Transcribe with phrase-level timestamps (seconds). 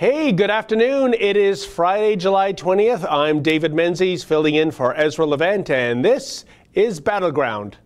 [0.00, 1.12] Hey, good afternoon.
[1.12, 3.04] It is Friday, July 20th.
[3.10, 7.76] I'm David Menzies filling in for Ezra Levant, and this is Battleground.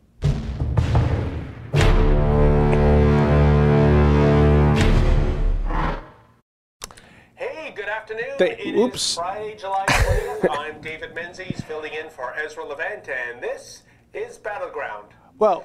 [7.34, 8.34] Hey, good afternoon.
[8.38, 9.10] The- It oops.
[9.10, 10.48] is Friday, July 20th.
[10.56, 15.08] I'm David Menzies filling in for Ezra Levant, and this is Battleground.
[15.38, 15.64] Well,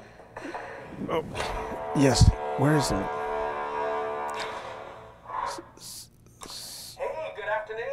[1.10, 1.24] oh,
[1.96, 2.28] yes.
[2.58, 3.29] Where is it?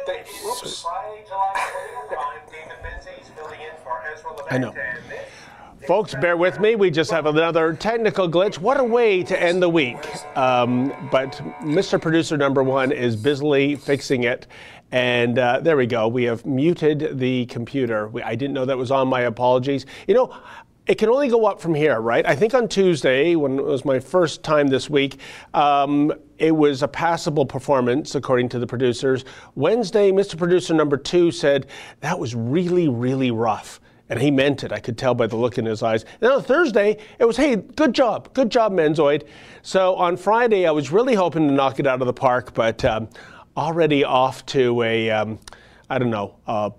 [4.49, 4.73] I know.
[5.85, 6.75] Folks, bear with me.
[6.75, 8.57] We just have another technical glitch.
[8.57, 9.97] What a way to end the week.
[10.35, 12.01] Um, but Mr.
[12.01, 14.47] Producer number one is busily fixing it.
[14.91, 16.07] And uh, there we go.
[16.07, 18.07] We have muted the computer.
[18.07, 19.07] We, I didn't know that was on.
[19.07, 19.85] My apologies.
[20.07, 20.35] You know,
[20.87, 22.25] it can only go up from here, right?
[22.25, 25.19] I think on Tuesday, when it was my first time this week,
[25.53, 29.25] um, it was a passable performance, according to the producers.
[29.55, 30.37] Wednesday, Mr.
[30.37, 31.67] Producer number two said
[32.01, 33.79] that was really, really rough.
[34.09, 34.71] And he meant it.
[34.71, 36.05] I could tell by the look in his eyes.
[36.21, 38.33] And on Thursday, it was, hey, good job.
[38.33, 39.27] Good job, Menzoid.
[39.63, 42.85] So on Friday, I was really hoping to knock it out of the park, but
[42.85, 43.09] um,
[43.57, 45.39] already off to a, um,
[45.89, 46.35] I don't know,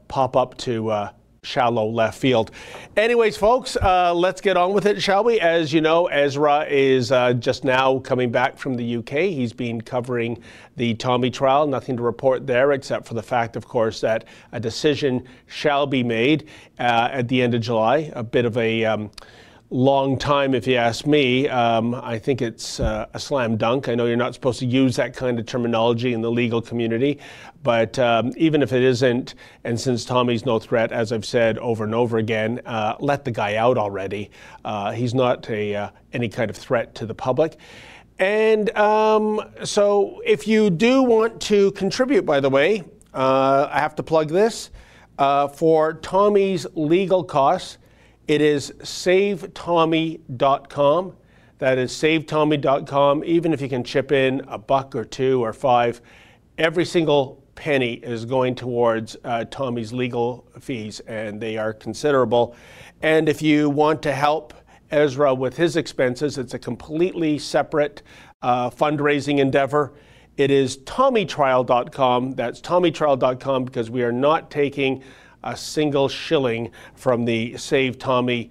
[0.09, 1.11] pop up to uh,
[1.42, 2.50] shallow left field.
[2.97, 5.41] Anyways, folks, uh, let's get on with it, shall we?
[5.41, 9.11] As you know, Ezra is uh, just now coming back from the UK.
[9.30, 10.42] He's been covering
[10.77, 11.67] the Tommy trial.
[11.67, 16.03] Nothing to report there, except for the fact, of course, that a decision shall be
[16.03, 18.11] made uh, at the end of July.
[18.14, 19.11] A bit of a um,
[19.70, 21.47] long time, if you ask me.
[21.48, 23.88] Um, I think it's uh, a slam dunk.
[23.88, 27.19] I know you're not supposed to use that kind of terminology in the legal community,
[27.62, 31.84] but um, even if it isn't, and since Tommy's no threat, as I've said over
[31.84, 34.30] and over again, uh, let the guy out already.
[34.64, 37.58] Uh, he's not a, uh, any kind of threat to the public.
[38.19, 42.83] And um, so, if you do want to contribute, by the way,
[43.14, 44.70] uh, I have to plug this
[45.19, 47.78] uh, for Tommy's legal costs.
[48.29, 51.17] It is savetommy.com.
[51.58, 53.25] That is savetommy.com.
[53.25, 56.02] Even if you can chip in a buck or two or five,
[56.58, 62.55] every single penny is going towards uh, Tommy's legal fees, and they are considerable.
[63.01, 64.52] And if you want to help
[64.91, 68.02] Ezra with his expenses, it's a completely separate
[68.42, 69.95] uh, fundraising endeavor.
[70.36, 72.33] It is tommytrial.com.
[72.33, 75.02] That's tommytrial.com because we are not taking
[75.43, 78.51] a single shilling from the SaveTommy.com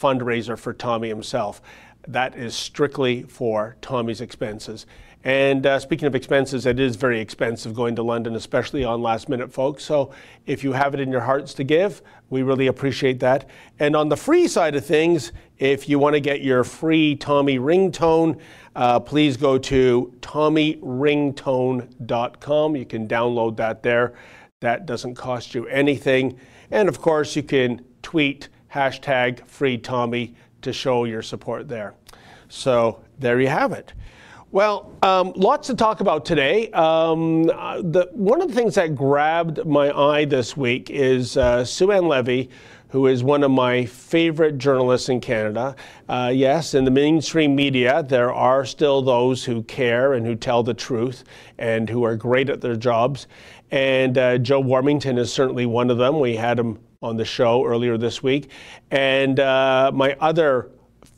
[0.00, 1.60] fundraiser for Tommy himself.
[2.08, 4.86] That is strictly for Tommy's expenses.
[5.22, 9.28] And uh, speaking of expenses, it is very expensive going to London, especially on last
[9.28, 9.84] minute, folks.
[9.84, 10.14] So
[10.46, 12.00] if you have it in your hearts to give,
[12.30, 13.50] we really appreciate that.
[13.78, 17.58] And on the free side of things, if you want to get your free Tommy
[17.58, 18.40] ringtone,
[18.74, 22.76] uh, please go to tommyringtone.com.
[22.76, 24.14] You can download that there.
[24.60, 26.38] That doesn't cost you anything.
[26.70, 31.94] And of course, you can tweet hashtag free Tommy to show your support there.
[32.50, 33.94] So there you have it.
[34.52, 36.70] Well, um, lots to talk about today.
[36.72, 41.64] Um, uh, the, one of the things that grabbed my eye this week is uh,
[41.64, 42.50] Sue Ann Levy,
[42.88, 45.76] who is one of my favorite journalists in Canada.
[46.08, 50.64] Uh, yes, in the mainstream media, there are still those who care and who tell
[50.64, 51.22] the truth
[51.56, 53.28] and who are great at their jobs.
[53.70, 56.18] And uh, Joe Warmington is certainly one of them.
[56.18, 58.50] We had him on the show earlier this week.
[58.90, 60.70] And uh, my other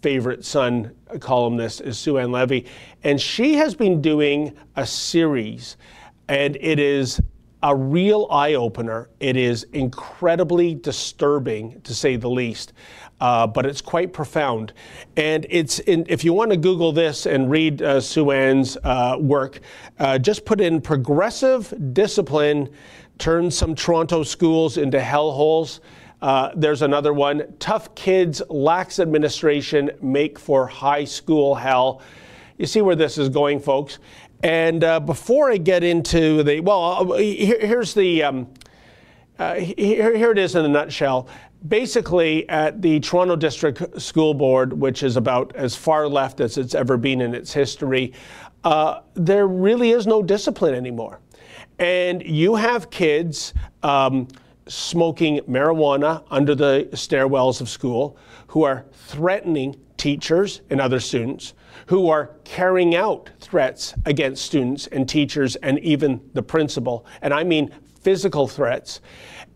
[0.03, 2.67] favorite Sun columnist is Sue Ann Levy.
[3.03, 5.77] And she has been doing a series,
[6.29, 7.21] and it is
[7.63, 9.09] a real eye opener.
[9.21, 12.73] It is incredibly disturbing, to say the least.
[13.21, 14.73] Uh, but it's quite profound.
[15.17, 19.17] And it's in, if you want to Google this and read uh, Sue Ann's uh,
[19.21, 19.61] work,
[20.01, 22.69] uh, just put in progressive discipline
[23.19, 25.79] turns some Toronto schools into hellholes.
[26.21, 27.45] Uh, there's another one.
[27.61, 32.03] Tough kids, lax administration make for high school hell.
[32.59, 33.99] You see where this is going, folks.
[34.43, 38.49] And uh, before I get into the, well, here, here's the, um,
[39.39, 41.29] uh, here, here it is in a nutshell.
[41.69, 46.75] Basically, at the Toronto District School Board, which is about as far left as it's
[46.75, 48.13] ever been in its history,
[48.65, 51.21] uh, there really is no discipline anymore.
[51.79, 54.27] And you have kids um,
[54.67, 58.17] smoking marijuana under the stairwells of school
[58.49, 61.55] who are threatening teachers and other students,
[61.87, 67.07] who are carrying out threats against students and teachers and even the principal.
[67.23, 67.71] And I mean
[68.01, 69.01] physical threats.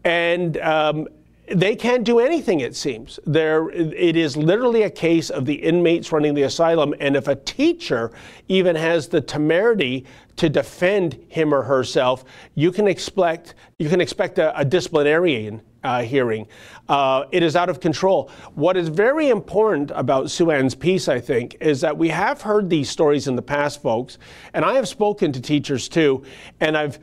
[0.04, 1.08] And um,
[1.52, 3.20] they can't do anything, it seems.
[3.24, 7.36] There, it is literally a case of the inmates running the asylum, and if a
[7.36, 8.10] teacher
[8.48, 10.04] even has the temerity
[10.36, 12.24] to defend him or herself,
[12.54, 16.46] you can expect you can expect a, a disciplinarian uh, hearing.
[16.88, 18.30] Uh, it is out of control.
[18.54, 22.90] What is very important about Sue-Ann's piece, I think, is that we have heard these
[22.90, 24.18] stories in the past, folks,
[24.52, 26.24] and I have spoken to teachers too,
[26.60, 26.98] and I've,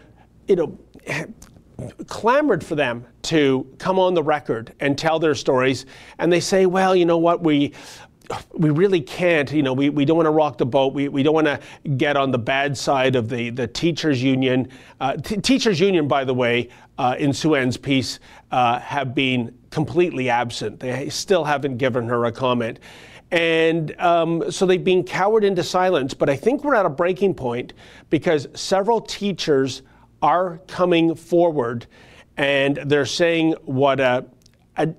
[0.48, 0.78] you know,
[2.08, 5.86] clamored for them to come on the record and tell their stories,
[6.20, 7.74] and they say, well, you know what, we
[8.54, 10.94] we really can't, you know, we, we don't want to rock the boat.
[10.94, 11.60] We, we don't want to
[11.98, 14.70] get on the bad side of the, the teachers union.
[15.00, 18.20] Uh, t- teachers union, by the way, uh, in Sue-Ann's piece,
[18.52, 20.80] uh, have been completely absent.
[20.80, 22.80] They still haven't given her a comment.
[23.32, 26.14] And um, so they've been cowered into silence.
[26.14, 27.74] But I think we're at a breaking point
[28.10, 29.82] because several teachers
[30.22, 31.88] are coming forward
[32.38, 34.26] and they're saying what a,
[34.78, 34.94] a, a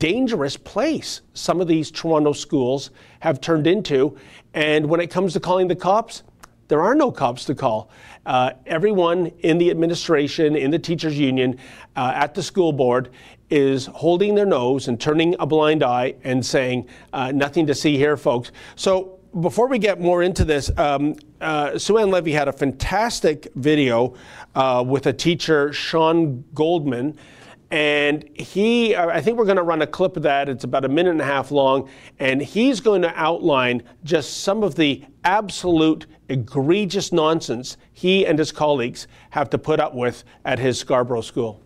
[0.00, 4.16] dangerous place some of these Toronto schools have turned into.
[4.54, 6.24] And when it comes to calling the cops,
[6.66, 7.90] there are no cops to call.
[8.26, 11.58] Uh, everyone in the administration, in the teachers' union,
[11.96, 13.10] uh, at the school board
[13.50, 17.96] is holding their nose and turning a blind eye and saying, uh, nothing to see
[17.96, 18.52] here, folks.
[18.76, 24.14] So before we get more into this, um, uh, Sue-Ann Levy had a fantastic video
[24.54, 27.18] uh, with a teacher, Sean Goldman.
[27.70, 30.48] And he, uh, I think we're going to run a clip of that.
[30.48, 31.88] It's about a minute and a half long.
[32.18, 38.50] And he's going to outline just some of the absolute egregious nonsense he and his
[38.50, 41.62] colleagues have to put up with at his Scarborough school.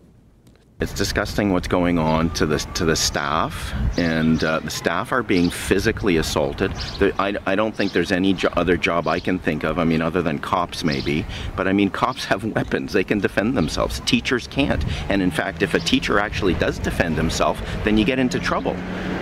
[0.85, 5.23] It's disgusting what's going on to the to the staff, and uh, the staff are
[5.23, 6.73] being physically assaulted.
[7.19, 9.79] I, I don't think there's any jo other job I can think of.
[9.79, 11.25] I mean, other than cops maybe,
[11.57, 14.01] but I mean, cops have weapons; they can defend themselves.
[14.01, 18.19] Teachers can't, and in fact, if a teacher actually does defend himself, then you get
[18.19, 18.77] into trouble.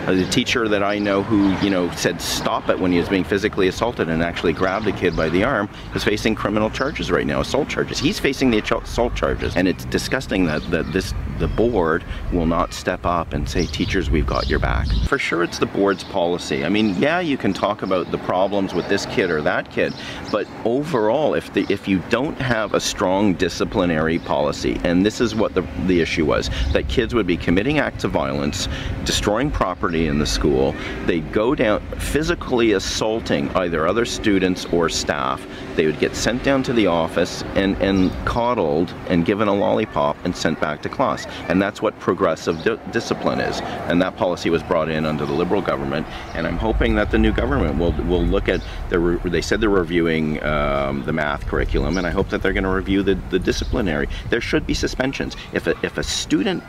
[0.06, 3.22] The teacher that I know who you know said stop it when he was being
[3.22, 7.24] physically assaulted and actually grabbed a kid by the arm is facing criminal charges right
[7.24, 8.00] now, assault charges.
[8.00, 12.72] He's facing the assault charges, and it's disgusting that that this the board will not
[12.72, 14.88] step up and say, teachers, we've got your back.
[15.06, 16.64] For sure, it's the board's policy.
[16.64, 19.94] I mean, yeah, you can talk about the problems with this kid or that kid,
[20.30, 25.34] but overall, if the, if you don't have a strong disciplinary policy, and this is
[25.34, 28.68] what the, the issue was, that kids would be committing acts of violence,
[29.04, 30.74] destroying property in the school,
[31.06, 35.46] they'd go down physically assaulting either other students or staff,
[35.76, 40.16] they would get sent down to the office and, and coddled and given a lollipop
[40.24, 41.26] and sent back to class.
[41.48, 43.60] And that's what progressive di discipline is.
[43.88, 46.06] And that policy was brought in under the Liberal government.
[46.34, 49.68] And I'm hoping that the new government will, will look at, the they said they're
[49.68, 53.38] reviewing um, the math curriculum, and I hope that they're going to review the, the
[53.38, 54.08] disciplinary.
[54.30, 55.36] There should be suspensions.
[55.52, 56.62] If a, if a student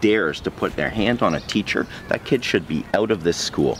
[0.00, 3.36] dares to put their hand on a teacher, that kid should be out of this
[3.36, 3.78] school.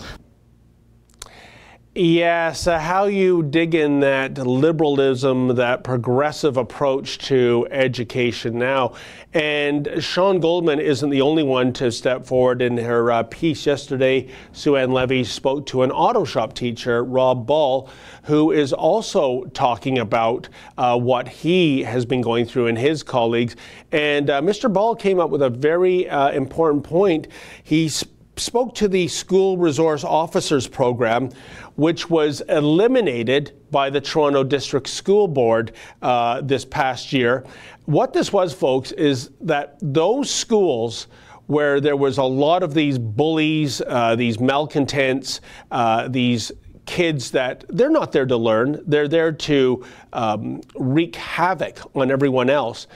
[2.00, 8.94] Yes, uh, how you dig in that liberalism, that progressive approach to education now.
[9.34, 12.62] And Sean Goldman isn't the only one to step forward.
[12.62, 17.90] In her uh, piece yesterday, Sue-Ann Levy spoke to an auto shop teacher, Rob Ball,
[18.22, 23.56] who is also talking about uh, what he has been going through and his colleagues.
[23.90, 24.72] And uh, Mr.
[24.72, 27.26] Ball came up with a very uh, important point.
[27.64, 27.88] He
[28.38, 31.30] spoke to the School Resource Officers Program,
[31.76, 37.44] which was eliminated by the Toronto District School Board uh, this past year.
[37.86, 41.08] What this was, folks, is that those schools
[41.46, 45.40] where there was a lot of these bullies, uh, these malcontents,
[45.70, 46.52] uh, these
[46.84, 52.50] kids that they're not there to learn, they're there to um, wreak havoc on everyone
[52.50, 52.86] else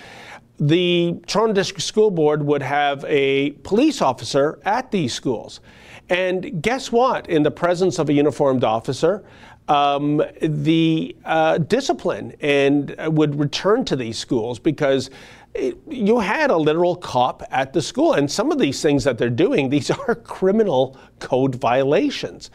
[0.59, 5.61] the Toronto District School Board would have a police officer at these schools.
[6.09, 7.28] And guess what?
[7.28, 9.25] In the presence of a uniformed officer,
[9.68, 15.11] um, the uh, discipline and uh, would return to these schools because
[15.54, 18.14] it, you had a literal cop at the school.
[18.14, 22.50] And some of these things that they're doing, these are criminal code violations.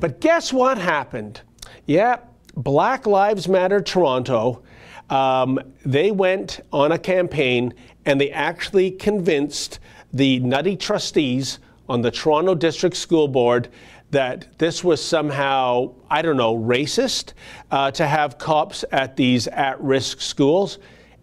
[0.00, 1.40] But guess what happened?
[1.86, 2.18] Yeah,
[2.56, 4.62] Black Lives Matter Toronto
[5.10, 7.74] um, they went on a campaign
[8.06, 9.78] and they actually convinced
[10.12, 11.58] the nutty trustees
[11.88, 13.68] on the Toronto District School Board
[14.10, 17.32] that this was somehow, I don't know, racist
[17.70, 20.78] uh, to have cops at these at risk schools.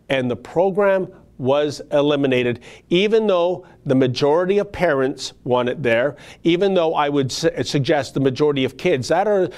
[0.10, 1.08] And the program
[1.42, 7.32] was eliminated, even though the majority of parents want it there, even though I would
[7.32, 9.50] su suggest the majority of kids that are,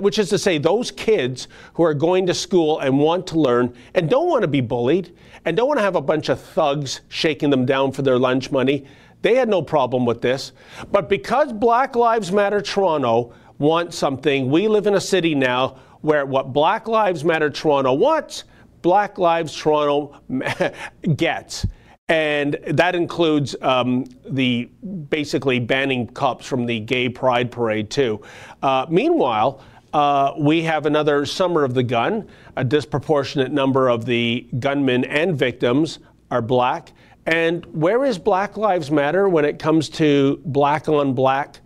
[0.00, 3.74] which is to say, those kids who are going to school and want to learn
[3.94, 7.02] and don't want to be bullied and don't want to have a bunch of thugs
[7.08, 8.86] shaking them down for their lunch money.
[9.22, 10.52] They had no problem with this.
[10.90, 16.24] But because Black Lives Matter Toronto wants something, we live in a city now where
[16.24, 18.44] what Black Lives Matter Toronto wants,
[18.82, 20.20] Black Lives Toronto
[21.16, 21.66] gets.
[22.08, 24.64] And that includes um, the
[25.08, 28.20] basically banning cops from the gay pride parade, too.
[28.62, 32.28] Uh, meanwhile, uh, we have another summer of the gun.
[32.56, 36.92] A disproportionate number of the gunmen and victims are black.
[37.26, 41.60] And where is Black Lives Matter when it comes to black on black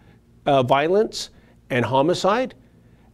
[0.46, 1.30] uh, violence
[1.70, 2.54] and homicide?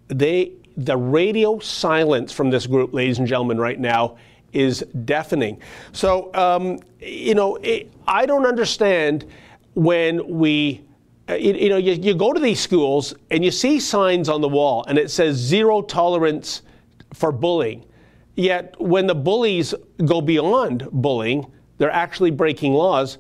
[0.09, 0.55] They,
[0.85, 4.17] the radio silence from this group, ladies and gentlemen, right now
[4.53, 5.61] is deafening.
[5.93, 9.27] So, um, you know, it, I don't understand
[9.75, 10.83] when we,
[11.29, 14.41] uh, you, you, know, you, you go to these schools and you see signs on
[14.41, 16.63] the wall and it says zero tolerance
[17.15, 17.85] for bullying.
[18.35, 21.47] Yet when the bullies go beyond bullying,
[21.79, 23.19] they're actually breaking laws.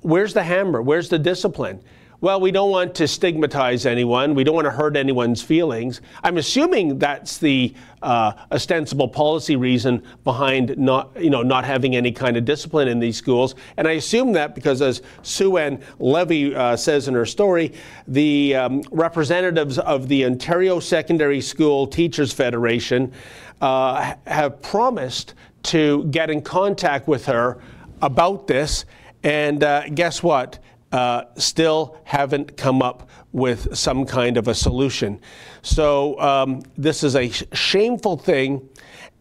[0.00, 0.82] Where's the hammer?
[0.82, 1.82] Where's the discipline?
[2.26, 4.34] Well, we don't want to stigmatize anyone.
[4.34, 6.00] We don't want to hurt anyone's feelings.
[6.24, 12.10] I'm assuming that's the uh, ostensible policy reason behind not, you know, not having any
[12.10, 13.54] kind of discipline in these schools.
[13.76, 17.72] And I assume that because, as Sue-Ann Levy uh, says in her story,
[18.08, 23.12] the um, representatives of the Ontario Secondary School Teachers Federation
[23.60, 27.62] uh, have promised to get in contact with her
[28.02, 28.84] about this.
[29.22, 30.58] And uh, guess what?
[30.96, 35.20] Uh, still haven't come up with some kind of a solution.
[35.60, 38.66] So um, this is a sh- shameful thing,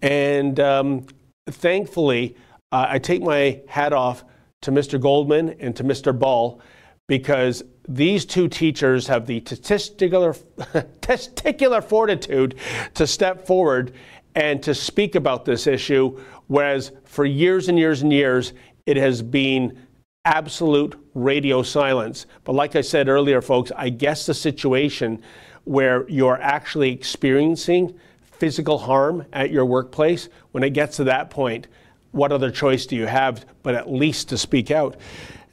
[0.02, 1.06] and um,
[1.50, 2.38] thankfully,
[2.72, 4.24] uh, I take my hat off
[4.62, 5.00] to Mr.
[5.00, 6.18] Goldman and to Mr.
[6.18, 6.62] Ball
[7.08, 10.34] because these two teachers have the testicular,
[11.02, 12.56] testicular fortitude
[12.94, 13.92] to step forward
[14.34, 16.18] and to speak about this issue,
[16.48, 18.54] whereas for years and years and years,
[18.86, 19.85] it has been
[20.26, 22.26] absolute radio silence.
[22.44, 25.22] But like I said earlier, folks, I guess the situation
[25.64, 31.68] where you're actually experiencing physical harm at your workplace, when it gets to that point,
[32.12, 34.98] what other choice do you have but at least to speak out?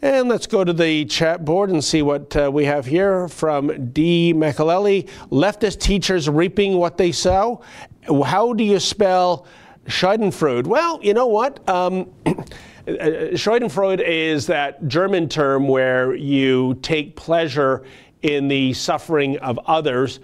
[0.00, 3.93] And let's go to the chat board and see what uh, we have here from
[3.93, 4.35] D.
[4.35, 5.09] McAlelly.
[5.31, 7.62] Leftist teachers reaping what they sow.
[8.09, 9.47] How do you spell
[9.87, 10.67] Schadenfreude?
[10.67, 11.69] Well, you know what?
[11.69, 12.11] Um,
[12.87, 17.85] Schadenfreude is that German term where you take pleasure
[18.23, 20.21] in the suffering of others.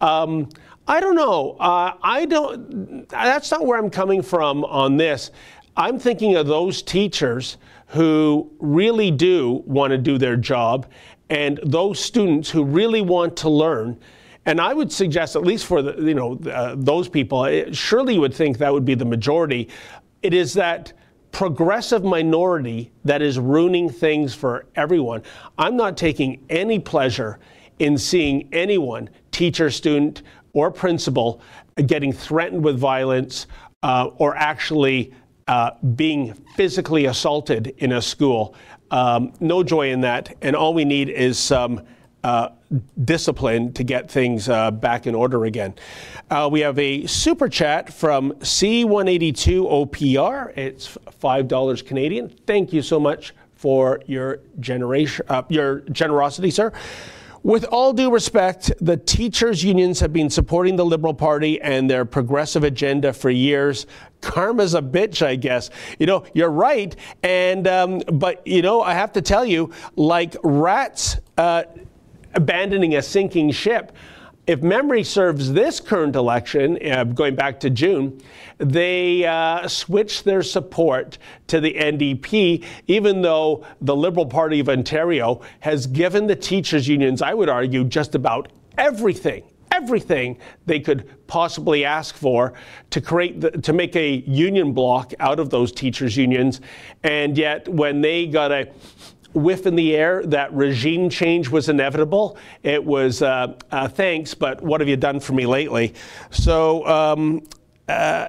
[0.00, 0.48] Um,
[0.86, 1.56] I don't know.
[1.60, 3.08] Uh, I don't.
[3.08, 5.30] That's not where I'm coming from on this.
[5.76, 10.86] I'm thinking of those teachers who really do want to do their job,
[11.30, 13.98] and those students who really want to learn.
[14.44, 18.20] And I would suggest, at least for the, you know uh, those people, surely you
[18.20, 19.68] would think that would be the majority.
[20.22, 20.92] It is that
[21.32, 25.22] progressive minority that is ruining things for everyone.
[25.58, 27.40] I'm not taking any pleasure
[27.78, 30.22] in seeing anyone, teacher, student,
[30.52, 31.40] or principal,
[31.86, 33.46] getting threatened with violence
[33.82, 35.12] uh, or actually
[35.48, 38.54] uh, being physically assaulted in a school.
[38.90, 40.36] Um, no joy in that.
[40.42, 41.80] And all we need is some
[42.24, 42.48] uh,
[43.04, 45.74] discipline to get things uh, back in order again.
[46.30, 50.56] Uh, we have a super chat from C182OPR.
[50.56, 52.28] It's $5 Canadian.
[52.46, 56.72] Thank you so much for your, generation, uh, your generosity, sir.
[57.44, 62.04] With all due respect, the teachers' unions have been supporting the Liberal Party and their
[62.04, 63.86] progressive agenda for years.
[64.20, 65.68] Karma's a bitch, I guess.
[65.98, 66.94] You know, you're right.
[67.24, 71.64] And, um, but, you know, I have to tell you, like rats, uh,
[72.34, 73.92] abandoning a sinking ship.
[74.46, 78.20] If memory serves this current election, uh, going back to June,
[78.58, 85.42] they uh, switched their support to the NDP, even though the Liberal Party of Ontario
[85.60, 91.84] has given the teachers' unions, I would argue, just about everything everything they could possibly
[91.84, 92.52] ask for
[92.90, 96.60] to create the, to make a union block out of those teachers unions
[97.02, 98.68] and yet when they got a
[99.34, 102.36] whiff in the air that regime change was inevitable.
[102.62, 105.94] It was uh, uh, thanks, but what have you done for me lately?
[106.30, 107.42] So, um,
[107.88, 108.28] uh,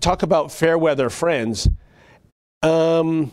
[0.00, 1.68] talk about fair weather friends.
[2.62, 3.30] Um,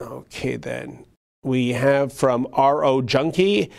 [0.00, 1.04] okay, then
[1.42, 3.70] we have from RO Junkie.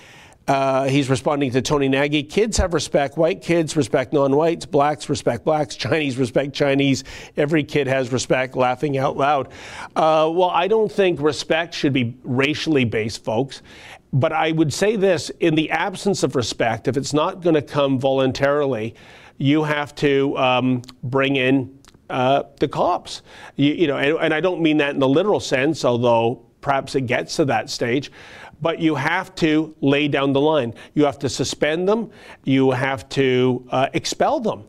[0.51, 2.23] Uh, he's responding to Tony Nagy.
[2.23, 3.15] Kids have respect.
[3.15, 4.65] White kids respect non whites.
[4.65, 5.77] Blacks respect blacks.
[5.77, 7.05] Chinese respect Chinese.
[7.37, 9.47] Every kid has respect, laughing out loud.
[9.95, 13.61] Uh, well, I don't think respect should be racially based, folks.
[14.11, 17.61] But I would say this in the absence of respect, if it's not going to
[17.61, 18.93] come voluntarily,
[19.37, 21.79] you have to um, bring in
[22.09, 23.21] uh, the cops.
[23.55, 26.93] You, you know, and, and I don't mean that in the literal sense, although perhaps
[26.95, 28.11] it gets to that stage
[28.61, 30.73] but you have to lay down the line.
[30.93, 32.11] You have to suspend them.
[32.43, 34.65] You have to uh, expel them.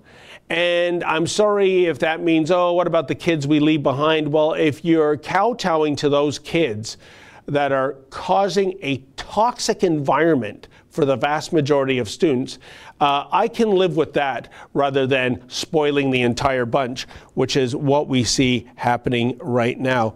[0.49, 4.31] And I'm sorry if that means, oh, what about the kids we leave behind?
[4.31, 6.99] Well, if you're kowtowing to those kids
[7.47, 12.59] that are causing a toxic environment for the vast majority of students,
[13.01, 18.09] uh, I can live with that rather than spoiling the entire bunch, which is what
[18.09, 20.15] we see happening right now.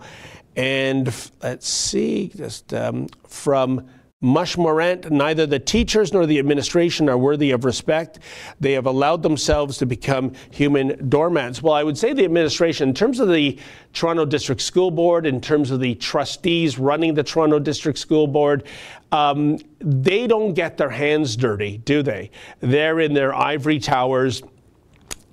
[0.57, 3.87] And let's see, just um, from
[4.23, 8.19] Mushmorant, neither the teachers nor the administration are worthy of respect.
[8.59, 11.63] They have allowed themselves to become human doormats.
[11.63, 13.59] Well, I would say the administration, in terms of the
[13.93, 18.65] Toronto District School Board, in terms of the trustees running the Toronto District School Board,
[19.13, 22.31] um, they don't get their hands dirty, do they?
[22.61, 24.43] They're in their ivory towers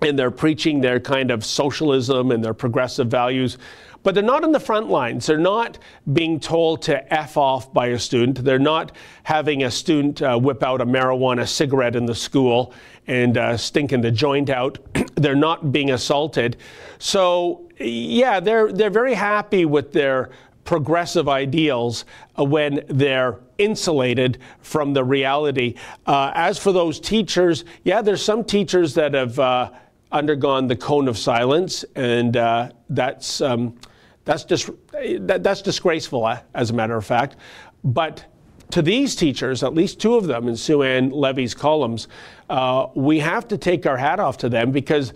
[0.02, 3.58] and they're preaching their kind of socialism and their progressive values
[4.04, 5.26] but they're not on the front lines.
[5.26, 5.80] They're not
[6.12, 8.44] being told to F off by a student.
[8.44, 8.92] They're not
[9.24, 12.74] having a student uh, whip out a marijuana cigarette in the school
[13.08, 14.78] and uh, stinking the joint out.
[15.16, 16.58] they're not being assaulted.
[17.00, 20.30] So, yeah, they're, they're very happy with their
[20.66, 22.06] progressive ideals
[22.38, 25.76] uh, when they're insulated from the reality.
[26.06, 29.72] Uh, as for those teachers, yeah, there's some teachers that have uh,
[30.12, 33.42] undergone the cone of silence, and uh, that's.
[33.42, 33.78] Um,
[34.26, 37.36] that's, just, that, that's disgraceful, uh, as a matter of fact.
[37.84, 38.26] But
[38.74, 42.08] to these teachers, at least two of them in Sue Ann Levy's columns,
[42.50, 45.14] uh, we have to take our hat off to them because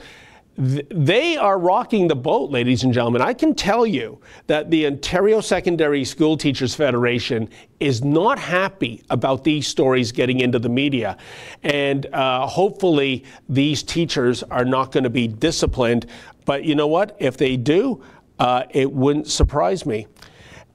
[0.57, 3.21] th- they are rocking the boat, ladies and gentlemen.
[3.21, 7.49] I can tell you that the Ontario Secondary School Teachers Federation
[7.79, 11.17] is not happy about these stories getting into the media.
[11.63, 16.05] And uh, hopefully, these teachers are not going to be disciplined.
[16.45, 17.15] But you know what?
[17.19, 18.03] If they do,
[18.39, 20.07] uh, it wouldn't surprise me.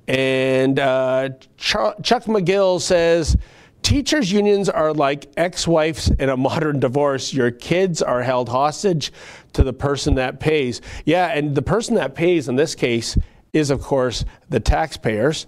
[0.09, 3.37] And uh, Chuck McGill says,
[3.83, 7.35] Teachers' unions are like ex wives in a modern divorce.
[7.35, 9.13] Your kids are held hostage
[9.55, 10.81] to the person that pays.
[11.05, 13.17] Yeah, and the person that pays in this case
[13.53, 15.47] is, of course, the taxpayers.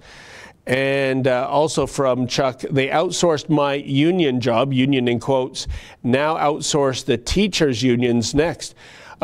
[0.67, 5.67] And uh, also from Chuck, they outsourced my union job, union in quotes,
[6.03, 8.75] now outsource the teachers' unions next.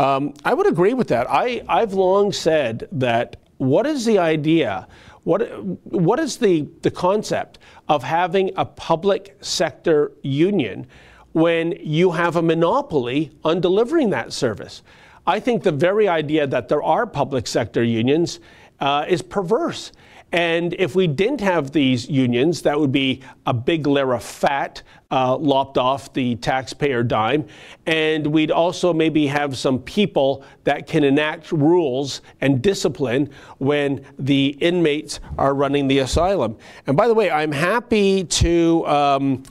[0.01, 1.27] Um, I would agree with that.
[1.29, 4.89] I, I've long said that what is the idea?
[5.25, 10.87] What, what is the, the concept of having a public sector union
[11.33, 14.83] when you have a monopoly on delivering that service?
[15.27, 18.41] I think the very idea that there are public sector unions
[18.81, 19.93] uh, is perverse.
[20.33, 24.83] And if we didn't have these unions, that would be a big layer of fat
[25.11, 27.46] uh, lopped off the taxpayer dime.
[27.87, 34.49] And we'd also maybe have some people that can enact rules and discipline when the
[34.61, 36.57] inmates are running the asylum.
[36.87, 39.42] And by the way, I'm happy to, um,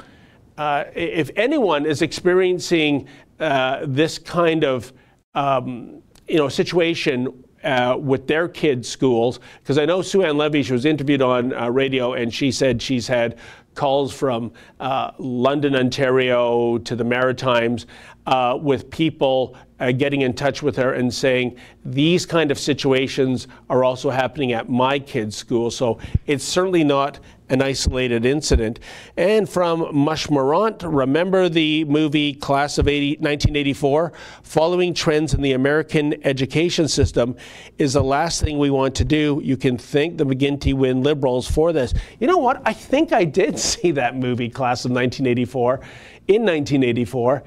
[0.58, 3.08] uh, if anyone is experiencing
[3.40, 4.94] uh, this kind of
[5.36, 9.40] um, you know, situation uh, with their kids' schools.
[9.62, 12.82] Because I know Sue Ann Levy, she was interviewed on uh, radio, and she said
[12.82, 13.38] she's had
[13.80, 17.86] calls from uh, London, Ontario to the Maritimes
[18.26, 23.48] uh, with people uh, getting in touch with her and saying these kind of situations
[23.70, 25.72] are also happening at my kids' school.
[25.72, 28.80] So it's certainly not an isolated incident.
[29.18, 34.14] And from Mushmorant, remember the movie Class of 80, 1984?
[34.44, 37.36] Following trends in the American education system
[37.78, 39.42] is the last thing we want to do.
[39.44, 41.94] You can thank the McGuinty Wynne Liberals for this.
[42.20, 42.62] You know what?
[42.66, 45.74] I think I did see that movie, Class of 1984,
[46.28, 47.44] in 1984.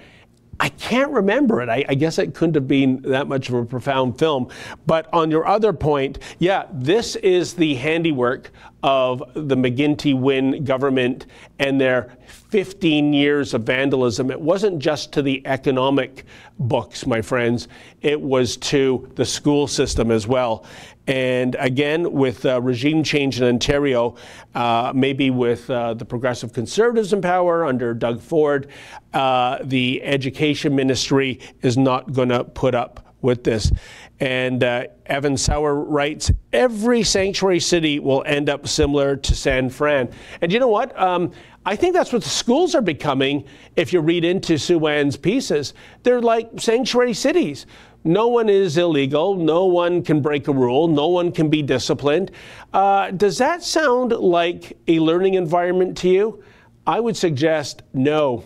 [0.60, 1.68] I can't remember it.
[1.68, 4.48] I, I, guess it couldn't have been that much of a profound film.
[4.86, 11.26] But on your other point, yeah, this is the handiwork of the McGuinty Wynne government
[11.58, 14.30] and their 15 years of vandalism.
[14.30, 16.24] It wasn't just to the economic
[16.58, 17.68] books, my friends,
[18.02, 20.64] it was to the school system as well.
[21.06, 24.16] And again, with uh, regime change in Ontario,
[24.54, 28.68] uh, maybe with uh, the Progressive Conservatives in power under Doug Ford,
[29.12, 33.72] uh, the education ministry is not going to put up with this.
[34.20, 40.10] And uh, Evan Sauer writes, every sanctuary city will end up similar to San Fran.
[40.40, 40.98] And you know what?
[41.00, 41.32] Um,
[41.64, 43.44] I think that's what the schools are becoming
[43.76, 45.74] if you read into Sue Ann's pieces.
[46.02, 47.66] They're like sanctuary cities.
[48.04, 49.36] No one is illegal.
[49.36, 50.88] No one can break a rule.
[50.88, 52.32] No one can be disciplined.
[52.72, 56.42] Uh, does that sound like a learning environment to you?
[56.84, 58.42] I would suggest no.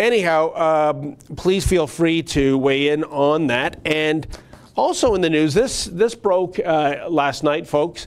[0.00, 3.78] Anyhow, um, please feel free to weigh in on that.
[3.84, 4.26] And
[4.74, 8.06] also in the news, this this broke uh, last night, folks.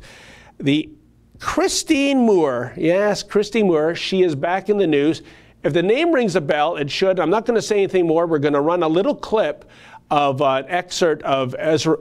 [0.57, 0.89] The
[1.37, 5.21] Christine Moore, yes, Christine Moore, she is back in the news.
[5.61, 7.19] If the name rings a bell, it should.
[7.19, 8.25] I'm not going to say anything more.
[8.25, 9.69] We're going to run a little clip
[10.09, 11.97] of an excerpt of Ezra.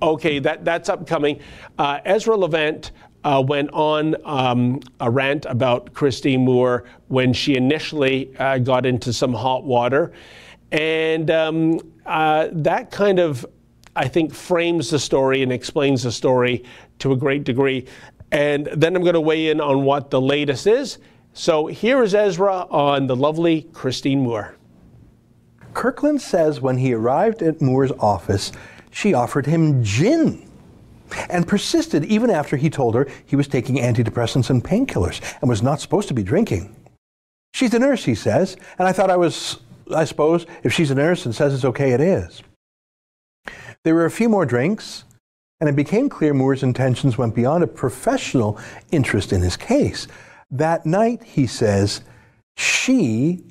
[0.00, 1.40] Okay, that, that's upcoming.
[1.78, 2.92] Uh, Ezra Levant
[3.24, 9.12] uh, went on um, a rant about Christine Moore when she initially uh, got into
[9.12, 10.12] some hot water.
[10.72, 13.44] And um, uh, that kind of,
[13.96, 16.64] I think, frames the story and explains the story
[17.00, 17.86] to a great degree.
[18.32, 20.98] And then I'm going to weigh in on what the latest is.
[21.32, 24.54] So here is Ezra on the lovely Christine Moore.
[25.74, 28.50] Kirkland says when he arrived at Moore's office,
[28.90, 30.49] she offered him gin
[31.28, 35.62] and persisted even after he told her he was taking antidepressants and painkillers and was
[35.62, 36.74] not supposed to be drinking.
[37.54, 39.58] She's a nurse, he says, and I thought I was,
[39.94, 42.42] I suppose, if she's a nurse and says it's okay, it is.
[43.82, 45.04] There were a few more drinks,
[45.60, 48.58] and it became clear Moore's intentions went beyond a professional
[48.92, 50.06] interest in his case.
[50.50, 52.02] That night, he says,
[52.56, 53.44] she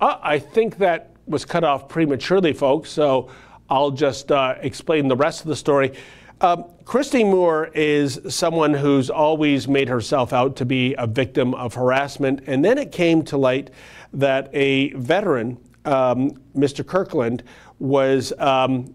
[0.00, 3.30] Uh, I think that was cut off prematurely, folks, so
[3.70, 5.92] I'll just uh, explain the rest of the story.
[6.40, 11.74] Um, Christine Moore is someone who's always made herself out to be a victim of
[11.74, 13.70] harassment, and then it came to light
[14.12, 16.86] that a veteran, um, Mr.
[16.86, 17.42] Kirkland,
[17.78, 18.32] was.
[18.38, 18.94] Um,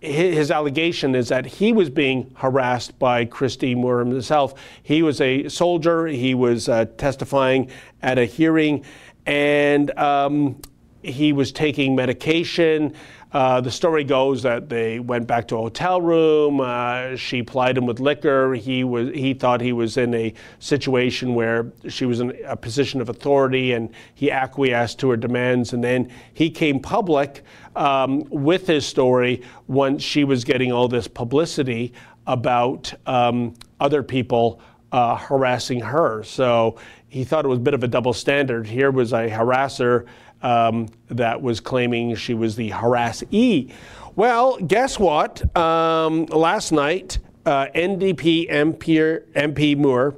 [0.00, 4.54] his allegation is that he was being harassed by Christine Moore himself.
[4.84, 6.06] He was a soldier.
[6.06, 7.68] He was uh, testifying
[8.00, 8.84] at a hearing,
[9.28, 10.58] and um,
[11.02, 12.94] he was taking medication.
[13.30, 16.62] Uh, the story goes that they went back to a hotel room.
[16.62, 18.54] Uh, she plied him with liquor.
[18.54, 23.02] He was he thought he was in a situation where she was in a position
[23.02, 25.74] of authority, and he acquiesced to her demands.
[25.74, 27.42] And then he came public
[27.76, 31.92] um, with his story once she was getting all this publicity
[32.26, 34.58] about um, other people
[34.92, 36.22] uh, harassing her.
[36.22, 36.76] So
[37.08, 38.66] he thought it was a bit of a double standard.
[38.66, 40.06] Here was a harasser
[40.42, 43.72] um, that was claiming she was the harassee.
[44.16, 45.56] Well, guess what?
[45.56, 50.16] Um, last night, uh, NDP MP, MP Moore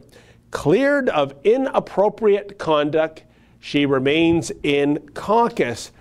[0.51, 3.25] cleared of inappropriate conduct.
[3.61, 5.93] She remains in caucus.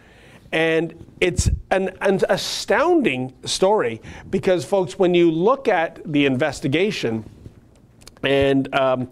[0.51, 4.01] And it's an, an, astounding story
[4.31, 7.29] because, folks, when you look at the investigation,
[8.23, 9.09] and um,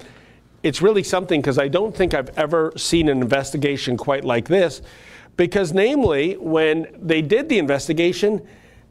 [0.64, 4.82] it's really something because I don't think I've ever seen an investigation quite like this.
[5.36, 8.46] Because, namely, when they did the investigation,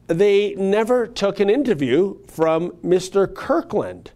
[0.07, 3.33] they never took an interview from Mr.
[3.33, 4.12] Kirkland.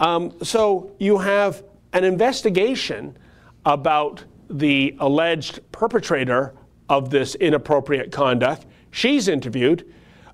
[0.00, 3.16] Um, so you have an investigation
[3.64, 6.54] about the alleged perpetrator
[6.88, 8.66] of this inappropriate conduct.
[8.90, 9.90] She's interviewed,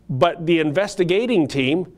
[0.09, 1.93] but the investigating team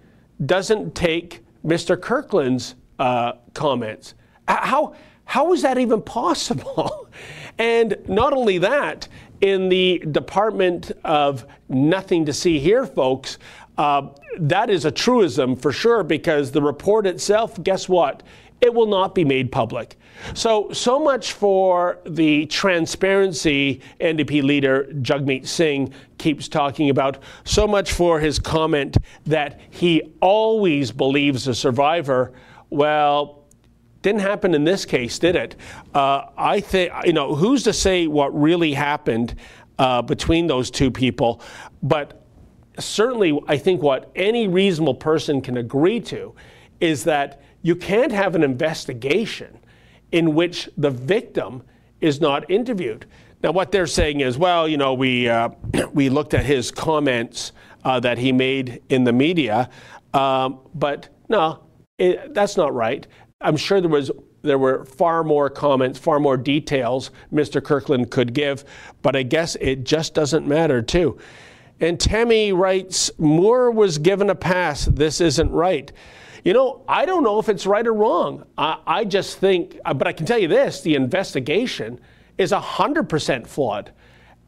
[0.45, 2.01] doesn't take Mr.
[2.01, 4.15] Kirkland's uh, comments.
[4.47, 7.09] How, how is that even possible?
[7.59, 9.09] and not only that,
[9.41, 13.39] in the Department of Nothing to See Here, folks,
[13.77, 18.23] uh, that is a truism for sure because the report itself, guess what?
[18.61, 19.97] It will not be made public.
[20.35, 27.91] So, so much for the transparency NDP leader Jagmeet Singh keeps talking about, so much
[27.91, 32.33] for his comment that he always believes a survivor.
[32.73, 33.45] Well,
[34.01, 35.57] didn't happen in this case, did it?
[35.95, 39.37] Uh, I think, you know, who's to say what really happened
[39.79, 41.43] uh, between those two people?
[41.83, 42.25] But
[42.79, 46.35] certainly, I think what any reasonable person can agree to
[46.81, 49.59] is that you can't have an investigation
[50.13, 51.63] in which the victim
[52.01, 53.05] is not interviewed.
[53.43, 55.51] Now, what they're saying is, well, you know, we uh,
[55.93, 57.53] we looked at his comments
[57.85, 59.69] uh, that he made in the media,
[60.15, 61.62] um, but no,
[62.03, 63.07] it, that's not right.
[63.41, 64.11] I'm sure there was
[64.43, 67.63] there were far more comments, far more details Mr.
[67.63, 68.65] Kirkland could give,
[69.01, 71.17] but I guess it just doesn't matter too.
[71.79, 74.85] And Tammy writes, Moore was given a pass.
[74.87, 75.93] This isn't right.
[76.45, 78.45] You know, I don't know if it's right or wrong.
[78.59, 82.01] I, I just think, uh, but I can tell you this the investigation
[82.37, 83.93] is 100% flawed.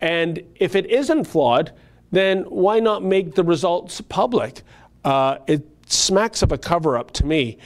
[0.01, 1.71] And if it isn't flawed,
[2.11, 4.63] then why not make the results public?
[5.05, 5.65] Uh, it
[5.95, 7.59] smacks of a cover up to me.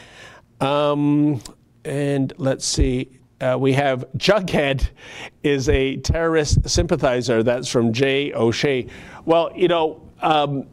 [0.60, 1.40] Um,
[1.84, 3.10] and let's see.
[3.40, 4.88] Uh, we have Jughead
[5.42, 7.42] is a terrorist sympathizer.
[7.42, 8.86] That's from Jay O'Shea.
[9.24, 10.66] Well, you know, um,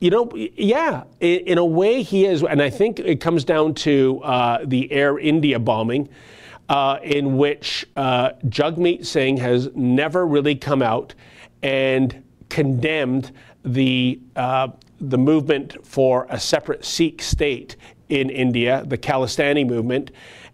[0.00, 3.72] you know, yeah, in, in, a way he is, and I think it comes down
[3.74, 6.10] to uh, the Air India bombing,
[6.68, 11.14] uh, in which uh, Jagmeet Singh has never really come out
[11.62, 13.32] and condemned
[13.64, 14.68] the uh,
[15.00, 17.76] the movement for a separate Sikh state
[18.08, 20.10] in India, the Khalistani movement.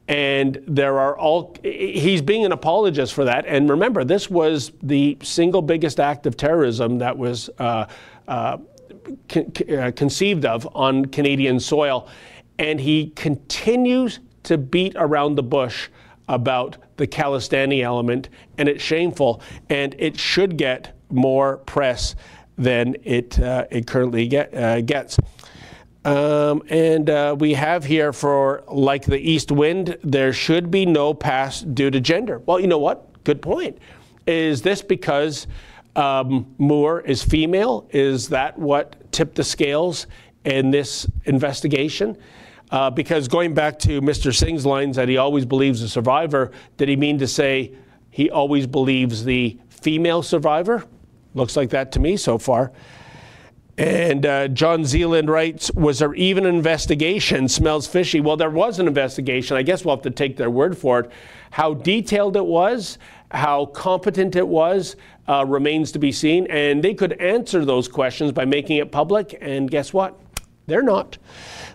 [0.09, 3.47] And there are all, he's being an apologist for that.
[3.47, 7.87] And remember, this was the single biggest act of terrorism that was uh,
[8.27, 8.59] uh,
[9.29, 12.09] con- uh, conceived of on Canadian soil.
[12.59, 15.89] And he continues to beat around the bush
[16.29, 18.29] about the Khalistani element,
[18.59, 22.15] and it's shameful, and it should get more press
[22.63, 25.19] than it, uh, it currently get, uh, gets.
[26.05, 31.15] Um, and uh, we have here for like the east wind, there should be no
[31.15, 32.41] pass due to gender.
[32.41, 33.23] Well, you know what?
[33.25, 33.79] Good point.
[34.27, 35.47] Is this because
[35.95, 37.89] um, Moore is female?
[37.91, 40.07] Is that what tipped the scales
[40.45, 42.17] in this investigation?
[42.71, 44.35] Uh, because going back to Mr.
[44.35, 47.73] Singh's lines that he always believes the survivor, did he mean to say
[48.11, 50.85] he always believes the female survivor?
[51.35, 52.73] Looks like that to me so far.
[53.79, 57.49] And uh, John Zealand writes, Was there even an investigation?
[57.49, 58.21] Smells fishy.
[58.21, 59.57] Well, there was an investigation.
[59.57, 61.11] I guess we'll have to take their word for it.
[61.51, 62.99] How detailed it was,
[63.31, 66.47] how competent it was, uh, remains to be seen.
[66.49, 69.39] And they could answer those questions by making it public.
[69.41, 70.21] And guess what?
[70.67, 71.17] They're not.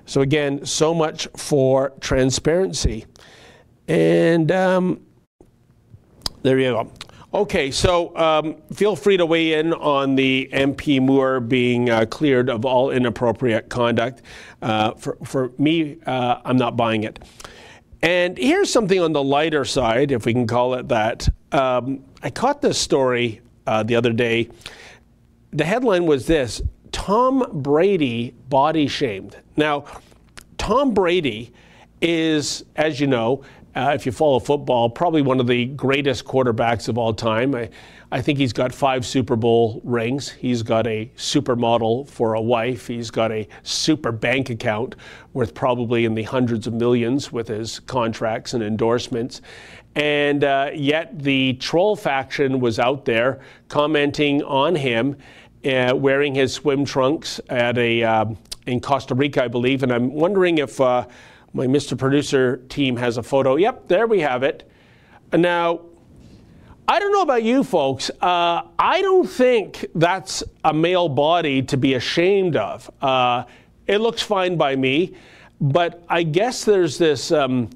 [0.05, 3.05] So, again, so much for transparency.
[3.87, 5.01] And um,
[6.43, 6.91] there you go.
[7.33, 12.49] Okay, so um, feel free to weigh in on the MP Moore being uh, cleared
[12.49, 14.21] of all inappropriate conduct.
[14.61, 17.19] Uh, for, for me, uh, I'm not buying it.
[18.01, 21.27] And here's something on the lighter side, if we can call it that.
[21.51, 24.49] Um, I caught this story uh, the other day.
[25.51, 26.61] The headline was this
[26.93, 29.35] Tom Brady body shamed.
[29.57, 29.83] Now,
[30.57, 31.51] Tom Brady
[32.01, 33.43] is, as you know,
[33.77, 37.53] uh, if you follow football, probably one of the greatest quarterbacks of all time.
[37.53, 37.69] I,
[38.11, 40.29] I think he's got five Super Bowl rings.
[40.29, 42.87] He's got a supermodel for a wife.
[42.87, 44.95] He's got a super bank account
[45.33, 49.41] worth probably in the hundreds of millions with his contracts and endorsements.
[49.95, 55.17] And uh, yet the troll faction was out there commenting on him
[55.65, 59.83] uh, wearing his swim trunks at a um, in Costa Rica, I believe.
[59.83, 61.07] And I'm wondering if uh,
[61.53, 61.97] my Mr.
[61.97, 63.55] Producer team has a photo.
[63.55, 64.69] Yep, there we have it.
[65.33, 65.81] Now,
[66.89, 68.09] I don't know about you folks.
[68.21, 72.89] Uh, I don't think that's a male body to be ashamed of.
[73.01, 73.43] Uh,
[73.87, 75.13] it looks fine by me,
[75.59, 77.69] but I guess there's this, um,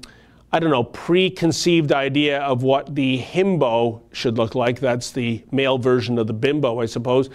[0.50, 4.80] I don't know, preconceived idea of what the himbo should look like.
[4.80, 7.28] That's the male version of the bimbo, I suppose.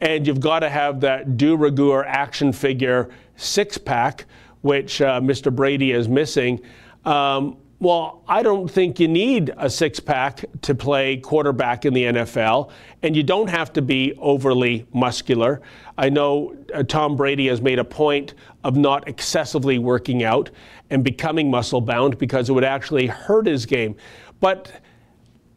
[0.00, 4.26] And you've got to have that de rigueur action figure six pack
[4.64, 5.54] which uh, Mr.
[5.54, 6.58] Brady is missing.
[7.04, 12.04] Um, well, I don't think you need a six pack to play quarterback in the
[12.04, 12.70] NFL,
[13.02, 15.60] and you don't have to be overly muscular.
[15.98, 18.32] I know uh, Tom Brady has made a point
[18.64, 20.50] of not excessively working out
[20.88, 23.96] and becoming muscle bound because it would actually hurt his game.
[24.40, 24.80] But,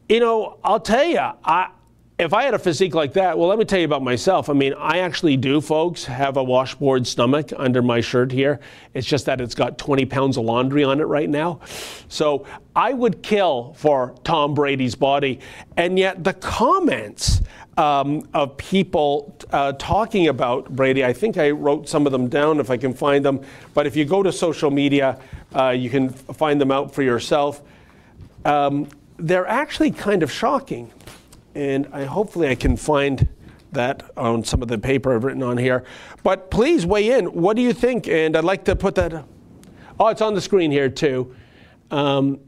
[0.10, 1.70] you know, I'll tell you, I,
[2.20, 4.50] if I had a physique like that, well, let me tell you about myself.
[4.50, 8.60] I mean, I actually do, folks, have a washboard stomach under my shirt here.
[8.96, 11.60] It's just that it's got 20 pounds of laundry on it right now.
[12.10, 15.40] So I would kill for Tom Brady's body.
[15.76, 17.42] And yet the comments
[17.78, 22.60] um, of people uh, talking about Brady, I think I wrote some of them down
[22.60, 23.42] if I can find them.
[23.76, 25.20] But if you go to social media,
[25.54, 27.62] uh, you can find them out for yourself.
[28.44, 30.92] Um, they're actually kind of shocking
[31.58, 33.28] and I hopefully I can find
[33.72, 35.84] that on some of the paper I've written on here.
[36.22, 37.26] But please weigh in.
[37.26, 38.08] What do you think?
[38.08, 39.26] And I'd like to put that.
[40.00, 41.36] Oh, it's on the screen here too.
[41.90, 42.40] Um,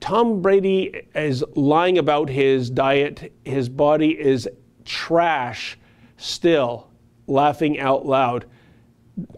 [0.00, 3.32] Tom Brady is lying about his diet.
[3.44, 4.48] His body is
[4.84, 5.78] trash
[6.16, 6.90] still,
[7.28, 8.46] laughing out loud.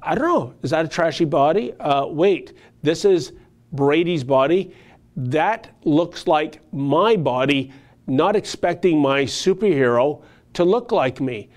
[0.02, 0.54] I don't know.
[0.62, 1.74] Is that a trashy body?
[1.74, 3.32] Uh, wait, this is
[3.72, 4.74] Brady's body.
[5.16, 7.72] That looks like my body
[8.06, 10.22] not expecting my superhero
[10.54, 11.48] to look like me.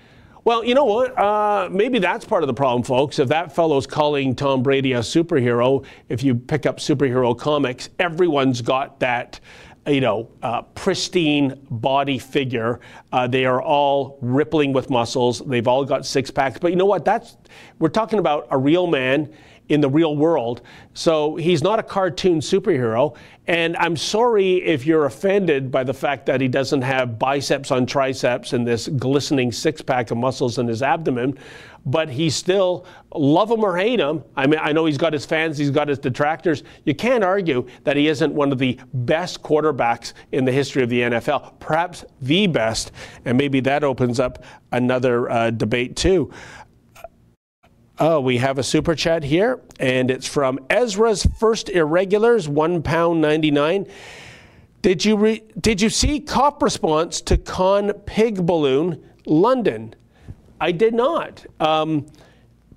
[0.44, 1.18] Well, you know what?
[1.18, 3.18] Uh, maybe that's part of the problem, folks.
[3.18, 8.62] If that fellow's calling Tom Brady a superhero, if you pick up superhero comics, everyone's
[8.62, 9.38] got that,
[9.86, 12.80] you know, uh, pristine body figure.
[13.12, 15.40] Uh, they are all rippling with muscles.
[15.40, 16.58] They've all got six packs.
[16.58, 17.04] But you know what?
[17.04, 17.36] That's
[17.78, 19.32] we're talking about a real man
[19.70, 20.60] in the real world.
[20.94, 23.16] So he's not a cartoon superhero.
[23.46, 27.86] And I'm sorry if you're offended by the fact that he doesn't have biceps on
[27.86, 31.38] triceps and this glistening six pack of muscles in his abdomen,
[31.86, 34.22] but he still, love him or hate him.
[34.36, 36.62] I mean, I know he's got his fans, he's got his detractors.
[36.84, 40.88] You can't argue that he isn't one of the best quarterbacks in the history of
[40.88, 42.92] the NFL, perhaps the best.
[43.24, 46.30] And maybe that opens up another uh, debate, too.
[48.02, 53.20] Oh, we have a super chat here, and it's from Ezra's First Irregulars, one pound
[53.20, 53.86] ninety nine.
[54.80, 59.94] Did you re- did you see cop response to con pig balloon London?
[60.62, 61.44] I did not.
[61.60, 62.06] Um,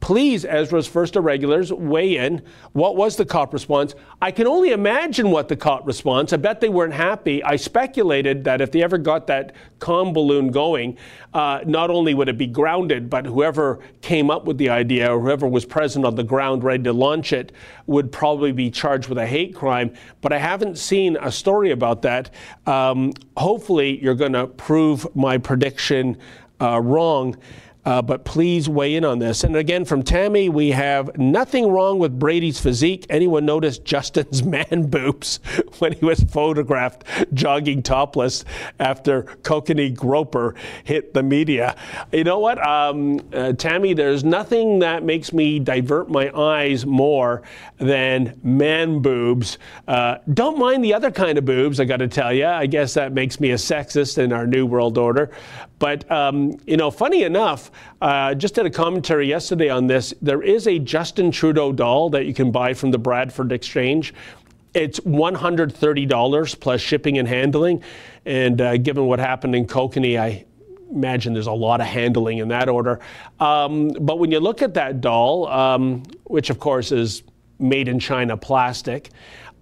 [0.03, 2.41] please, Ezra's first irregulars, weigh in.
[2.73, 3.95] What was the cop response?
[4.21, 6.33] I can only imagine what the cop response.
[6.33, 7.41] I bet they weren't happy.
[7.41, 10.97] I speculated that if they ever got that Khan balloon going,
[11.33, 15.21] uh, not only would it be grounded, but whoever came up with the idea or
[15.21, 17.53] whoever was present on the ground ready to launch it
[17.87, 19.93] would probably be charged with a hate crime.
[20.19, 22.29] But I haven't seen a story about that.
[22.65, 26.17] Um, hopefully, you're going to prove my prediction
[26.59, 27.37] uh, wrong.
[27.85, 29.43] Uh, but please weigh in on this.
[29.43, 33.05] And again, from Tammy, we have nothing wrong with Brady's physique.
[33.09, 35.39] Anyone notice Justin's man boobs
[35.79, 38.45] when he was photographed jogging topless
[38.79, 41.75] after Kokanee Groper hit the media?
[42.11, 47.43] You know what, um, uh, Tammy, there's nothing that makes me divert my eyes more
[47.77, 49.57] than man boobs.
[49.87, 52.45] Uh, don't mind the other kind of boobs, I got to tell you.
[52.45, 55.31] I guess that makes me a sexist in our new world order.
[55.83, 57.69] But, um, you know, funny enough,
[58.01, 60.13] uh, just did a commentary yesterday on this.
[60.21, 64.13] There is a Justin Trudeau doll that you can buy from the Bradford Exchange.
[64.73, 67.83] It's $130 plus shipping and handling.
[68.25, 70.45] And uh, given what happened in Kokanee, I
[70.89, 73.01] imagine there's a lot of handling in that order.
[73.41, 77.23] Um, but when you look at that doll, um, which of course is
[77.59, 79.09] made in China plastic,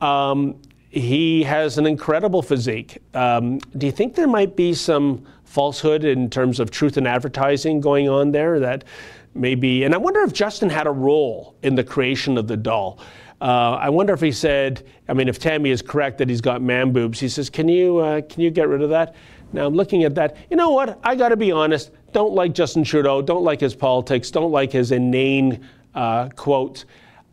[0.02, 3.02] um, he has an incredible physique.
[3.16, 7.82] Um, do you think there might be some falsehood in terms of truth in advertising
[7.82, 8.86] going on there that
[9.34, 13.00] maybe, and I wonder if Justin had a role in the creation of the doll.
[13.42, 16.62] Uh, I wonder if he said, I mean, if Tammy is correct that he's got
[16.62, 19.16] man boobs, he says, can you, uh, can you get rid of that?
[19.52, 20.38] Now I'm looking at that.
[20.50, 21.00] You know what?
[21.04, 21.92] I got to be honest.
[22.14, 23.22] Don't like Justin Trudeau.
[23.22, 24.32] Don't like his politics.
[24.32, 26.86] Don't like his inane uh, quotes.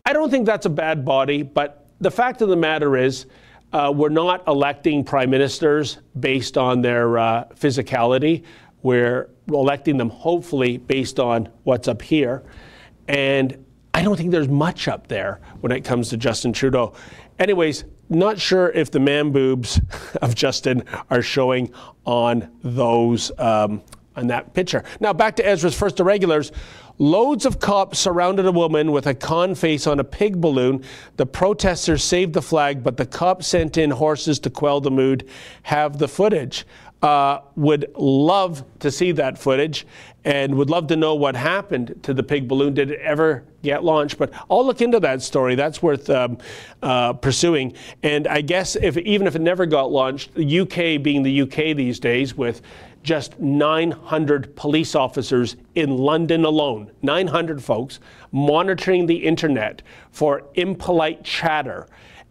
[0.05, 3.27] I don't think that's a bad body, but the fact of the matter is,
[3.71, 8.43] uh, we're not electing prime ministers based on their uh, physicality.
[8.81, 12.43] We're electing them hopefully based on what's up here.
[13.07, 16.93] And I don't think there's much up there when it comes to Justin Trudeau.
[17.37, 19.79] Anyways, not sure if the man boobs
[20.21, 21.71] of Justin are showing
[22.05, 23.81] on those um,
[24.15, 24.83] on that picture.
[24.99, 26.51] Now back to Ezra's first irregulars.
[27.01, 30.83] Loads of cops surrounded a woman with a Khan face on a pig balloon.
[31.15, 35.25] The protesters saved the flag, but the cops sent in horses to quell the mood.
[35.63, 36.65] Have the footage.
[37.01, 39.87] Uh, would love to see that footage
[40.25, 42.73] and would love to know what happened to the pig balloon.
[42.73, 44.17] Did it ever get launched?
[44.17, 45.55] But I'll look into that story.
[45.55, 46.37] That's worth um,
[46.83, 47.73] uh, pursuing.
[48.03, 51.77] And I guess if even if it never got launched, the UK being the UK
[51.77, 52.61] these days with
[53.09, 57.99] just 900 police officers in London alone, 900 folks,
[58.31, 61.87] monitoring the internet for impolite chatter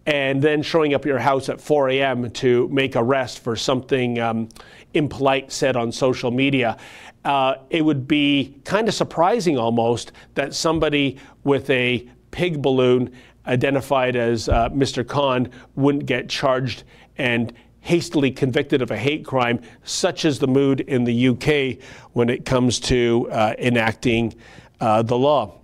[0.06, 2.30] and then showing up at your house at 4 a.m.
[2.30, 4.48] to make arrest for something um,
[4.94, 6.76] impolite said on social media.
[7.24, 13.10] Uh, it would be kind of surprising almost that somebody with a pig balloon
[13.48, 15.04] identified as uh, Mr.
[15.04, 16.84] Khan wouldn't get charged
[17.16, 17.52] and
[17.88, 22.44] hastily convicted of a hate crime, such is the mood in the UK when it
[22.44, 24.34] comes to uh, enacting
[24.78, 25.58] uh, the law.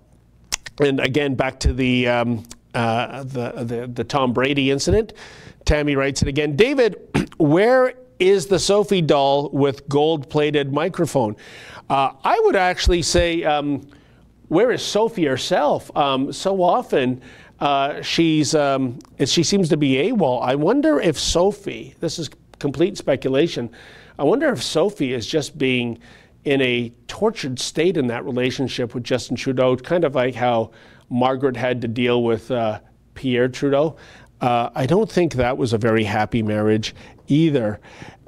[0.81, 5.13] And again, back to the, um, uh, the, the, the Tom Brady incident.
[5.67, 6.57] Tammy writes it again.
[6.57, 6.97] David,
[7.37, 11.37] where is the Sophie doll with gold plated microphone?
[11.91, 13.87] Uh, I would actually say, um,
[14.49, 15.95] where is Sophie herself?
[15.95, 17.21] Um, so often,
[17.61, 20.43] uh, she's um, she seems to be AWOL.
[20.43, 23.71] I wonder if Sophie, this is complete speculation,
[24.19, 25.99] I wonder if Sophie is just being
[26.45, 30.71] in a tortured state in that relationship with Justin Trudeau, kind of like how
[31.09, 32.81] Margaret had to deal with uh,
[33.15, 33.97] Pierre Trudeau.
[34.41, 36.95] Uh, I don't think that was a very happy marriage
[37.29, 37.81] either.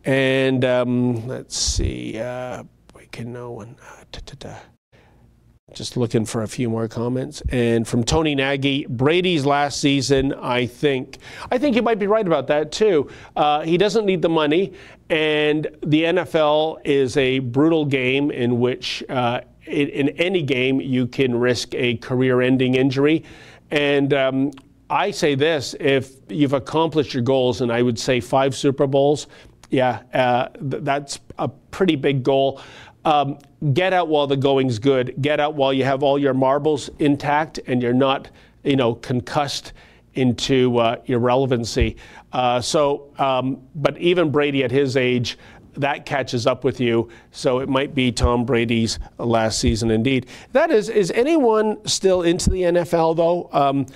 [0.05, 3.77] And um, let's see, uh, we can know when.
[5.75, 7.43] Just looking for a few more comments.
[7.49, 11.19] And from Tony Nagy, Brady's last season, I think.
[11.51, 13.11] I think you might be right about that too.
[13.35, 14.75] Uh, he doesn't need the money,
[15.11, 21.09] and the NFL is a brutal game in which, uh, in, in, any game, you
[21.09, 23.25] can risk a career-ending injury.
[23.73, 24.53] And um,
[24.89, 29.27] I say this: if you've accomplished your goals, and I would say five Super Bowls,
[29.71, 32.61] yeah, uh, th- that's a pretty big goal.
[33.07, 33.39] Um,
[33.73, 35.15] get out while the going's good.
[35.23, 38.29] Get out while you have all your marbles intact and you're not,
[38.65, 39.73] you know, concussed
[40.15, 41.97] into uh, irrelevancy.
[42.33, 45.39] Uh, so, um, but even Brady at his age,
[45.75, 47.09] that catches up with you.
[47.31, 50.27] So it might be Tom Brady's last season indeed.
[50.51, 53.49] That is, is anyone still into the NFL though?
[53.53, 53.87] Um,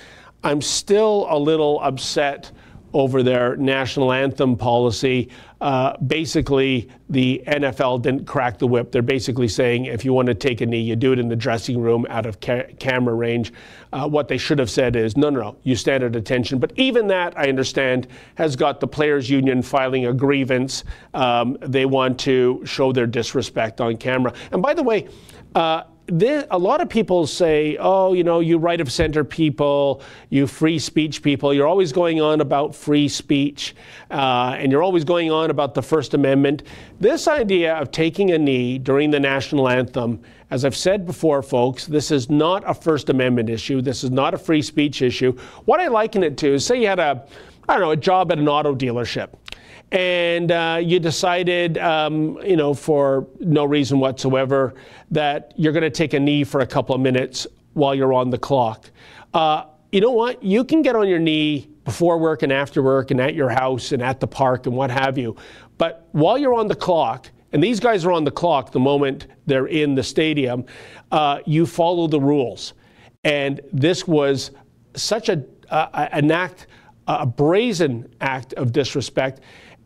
[0.41, 2.51] I'm still a little upset
[2.93, 5.29] over their national anthem policy.
[5.61, 8.91] Uh, basically, the NFL didn't crack the whip.
[8.91, 11.35] They're basically saying if you want to take a knee, you do it in the
[11.35, 13.53] dressing room out of ca- camera range.
[13.93, 16.57] Uh, what they should have said is no, no, no, you stand at attention.
[16.57, 20.83] But even that, I understand, has got the players' union filing a grievance.
[21.13, 24.33] Um, they want to show their disrespect on camera.
[24.51, 25.09] And by the way,
[25.53, 30.01] uh, this, a lot of people say, oh, you know, you right of center people,
[30.29, 33.73] you free speech people, you're always going on about free speech,
[34.11, 36.63] uh, and you're always going on about the First Amendment.
[36.99, 41.85] This idea of taking a knee during the national anthem, as I've said before, folks,
[41.85, 43.81] this is not a First Amendment issue.
[43.81, 45.31] This is not a free speech issue.
[45.63, 47.25] What I liken it to is say you had a,
[47.69, 49.29] I don't know, a job at an auto dealership
[49.91, 54.73] and uh, you decided, um, you know, for no reason whatsoever,
[55.11, 58.29] that you're going to take a knee for a couple of minutes while you're on
[58.29, 58.89] the clock.
[59.33, 60.41] Uh, you know what?
[60.41, 63.91] You can get on your knee before work and after work and at your house
[63.91, 65.35] and at the park and what have you.
[65.77, 69.27] But while you're on the clock, and these guys are on the clock the moment
[69.45, 70.65] they're in the stadium,
[71.11, 72.73] uh, you follow the rules.
[73.23, 74.51] And this was
[74.95, 76.67] such a, an act,
[77.07, 79.41] a brazen act of disrespect.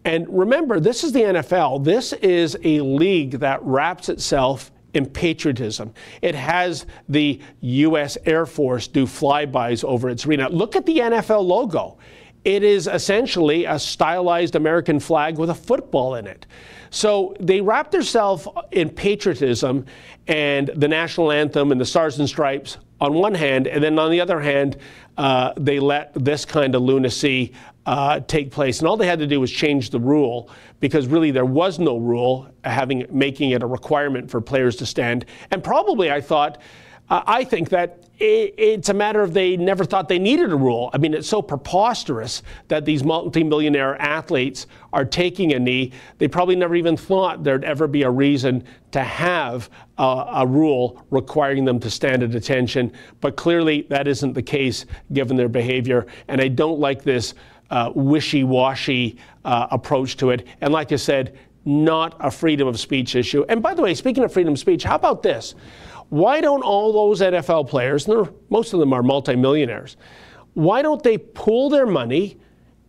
[0.06, 1.84] And remember, this is the NFL.
[1.84, 5.94] This is a league that wraps itself in patriotism.
[6.22, 8.18] It has the U.S.
[8.26, 10.48] Air Force do flybys over its arena.
[10.48, 11.98] Look at the NFL logo.
[12.46, 16.46] It is essentially a stylized American flag with a football in it.
[16.92, 19.88] So they wrap themselves in patriotism
[20.28, 24.10] and the national anthem and the Stars and Stripes on one hand, and then on
[24.10, 24.78] the other hand,
[25.18, 27.52] uh, they let this kind of lunacy
[27.86, 28.80] uh, take place.
[28.80, 31.98] And all they had to do was change the rule because really there was no
[31.98, 35.26] rule having making it a requirement for players to stand.
[35.52, 36.62] And probably I thought,
[37.10, 40.90] uh, I think that it's a matter of they never thought they needed a rule.
[40.94, 45.92] I mean, it's so preposterous that these multimillionaire athletes are taking a knee.
[46.18, 51.66] They probably never even thought there'd ever be a reason to have a rule requiring
[51.66, 52.94] them to stand at attention.
[53.20, 56.08] But clearly, that isn't the case given their behavior.
[56.30, 57.34] And I don't like this
[57.70, 60.48] uh, wishy washy uh, approach to it.
[60.62, 63.44] And like I said, not a freedom of speech issue.
[63.50, 65.56] And by the way, speaking of freedom of speech, how about this?
[66.10, 68.08] Why don't all those NFL players,
[68.50, 69.98] most of them are multimillionaires,
[70.54, 72.38] why don't they pool their money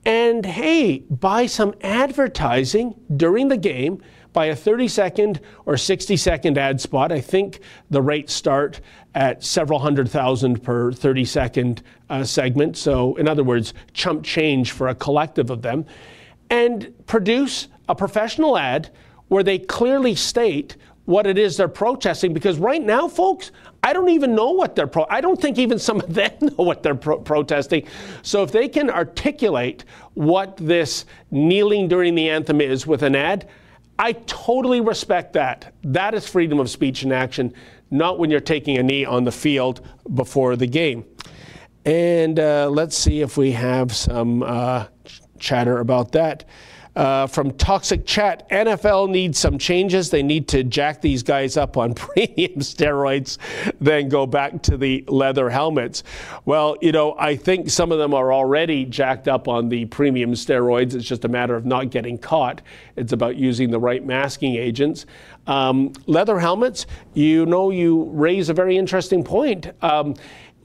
[0.05, 4.03] and, hey, buy some advertising during the game?
[4.37, 7.11] by a 30 second or 60 second ad spot.
[7.11, 8.83] I think the rates start
[9.17, 12.77] at several hundred thousand per 30 second uh, segment.
[12.77, 15.87] So, in other words, chump change for a collective of them.
[16.51, 18.91] And produce a professional ad
[19.29, 23.53] where they clearly state what it is they're protesting because right now, folks,
[23.83, 25.07] I don't even know what they're pro.
[25.09, 27.87] I don't think even some of them know what they're pro- protesting.
[28.23, 33.49] So if they can articulate what this kneeling during the anthem is with an ad,
[33.99, 35.73] I totally respect that.
[35.85, 37.55] That is freedom of speech in action,
[37.91, 41.05] not when you're taking a knee on the field before the game.
[41.85, 44.87] And uh, let's see if we have some uh,
[45.39, 46.45] chatter about that.
[46.97, 50.09] Uh, from Toxic Chat, NFL needs some changes.
[50.09, 53.37] They need to jack these guys up on premium steroids,
[53.81, 56.03] then go back to the leather helmets.
[56.47, 60.33] Well, you know, I think some of them are already jacked up on the premium
[60.33, 60.95] steroids.
[60.95, 62.63] It's just a matter of not getting caught.
[62.97, 65.05] It's about using the right masking agents.
[65.47, 69.71] Um, leather helmets, you know, you raise a very interesting point.
[69.83, 70.15] Um,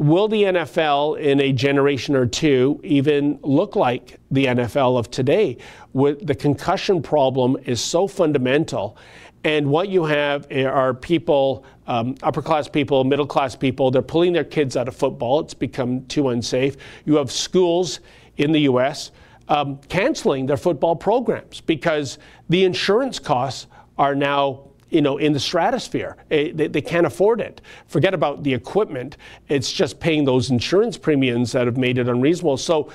[0.02, 5.58] will the NFL in a generation or two even look like the NFL of today?
[5.94, 8.98] With the concussion problem is so fundamental.
[9.44, 14.34] And what you have are people, um, upper class people, middle class people, they're pulling
[14.34, 15.40] their kids out of football.
[15.42, 16.78] It's become too unsafe.
[17.06, 18.00] You have schools
[18.38, 19.12] in the US
[19.50, 22.18] um, canceling their football programs because
[22.50, 23.68] the insurance costs
[24.00, 26.18] are now you know, in the stratosphere.
[26.30, 27.62] Eh, they, they, can't afford it.
[27.88, 29.18] Forget about the equipment.
[29.48, 32.58] It's just paying those insurance premiums that have made it unreasonable.
[32.58, 32.92] So,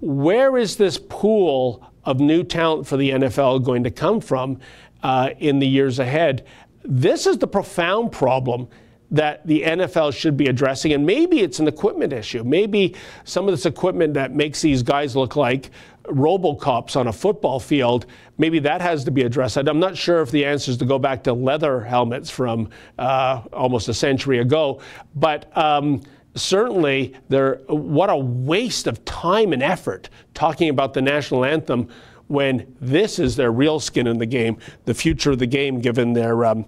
[0.00, 4.58] where is this pool of new talent for the NFL going to come from
[5.02, 6.46] uh, in the years ahead?
[6.82, 8.68] This is the profound problem
[9.10, 10.92] that the NFL should be addressing.
[10.92, 12.42] And maybe it's an equipment issue.
[12.42, 15.70] Maybe some of this equipment that makes these guys look like
[16.04, 18.06] Robocops on a football field,
[18.38, 19.56] maybe that has to be addressed.
[19.56, 23.42] I'm not sure if the answer is to go back to leather helmets from uh,
[23.52, 24.80] almost a century ago,
[25.14, 26.02] but um,
[26.34, 27.56] certainly there.
[27.68, 31.88] What a waste of time and effort talking about the national anthem
[32.26, 36.12] when this is their real skin in the game, the future of the game, given
[36.12, 36.66] their um,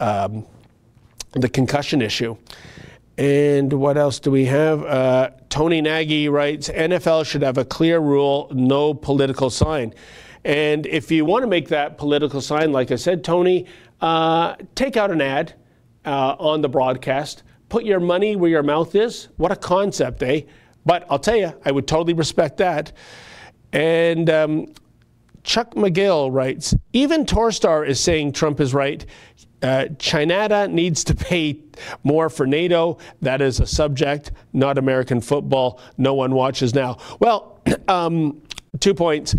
[0.00, 0.46] um,
[1.32, 2.36] the concussion issue.
[3.16, 4.84] And what else do we have?
[4.84, 9.94] Uh, Tony Nagy writes NFL should have a clear rule no political sign.
[10.44, 13.66] And if you want to make that political sign, like I said, Tony,
[14.00, 15.54] uh, take out an ad
[16.04, 17.42] uh, on the broadcast.
[17.68, 19.28] Put your money where your mouth is.
[19.36, 20.42] What a concept, eh?
[20.86, 22.92] But I'll tell you, I would totally respect that.
[23.72, 24.66] And um,
[25.42, 29.04] Chuck McGill writes Even Torstar is saying Trump is right.
[29.62, 29.86] Uh,
[30.68, 31.60] needs to pay
[32.04, 32.98] more for NATO.
[33.22, 35.80] That is a subject, not American football.
[35.96, 36.98] No one watches now.
[37.18, 38.40] Well, um,
[38.80, 39.34] two points.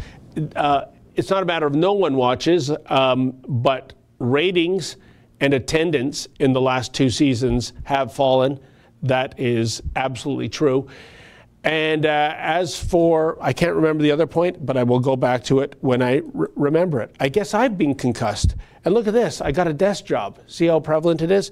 [0.55, 4.97] Uh, it's not a matter of no one watches, um, but ratings
[5.39, 8.59] and attendance in the last two seasons have fallen.
[9.03, 10.88] That is absolutely true.
[11.63, 15.43] And uh, as for, I can't remember the other point, but I will go back
[15.45, 17.13] to it when I r- remember it.
[17.20, 18.55] I guess I've been concussed.
[18.86, 20.39] And look at this, I got a desk job.
[20.47, 21.51] See how prevalent it is?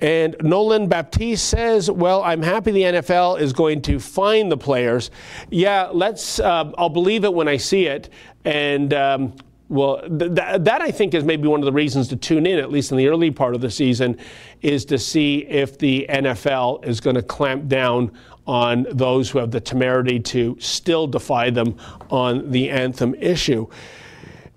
[0.00, 5.10] And Nolan Baptiste says, Well, I'm happy the NFL is going to find the players.
[5.50, 8.08] Yeah, let's, uh, I'll believe it when I see it.
[8.44, 9.34] And, um,
[9.68, 12.58] well, th- th- that I think is maybe one of the reasons to tune in,
[12.58, 14.18] at least in the early part of the season,
[14.62, 18.10] is to see if the NFL is going to clamp down
[18.46, 21.76] on those who have the temerity to still defy them
[22.10, 23.66] on the anthem issue.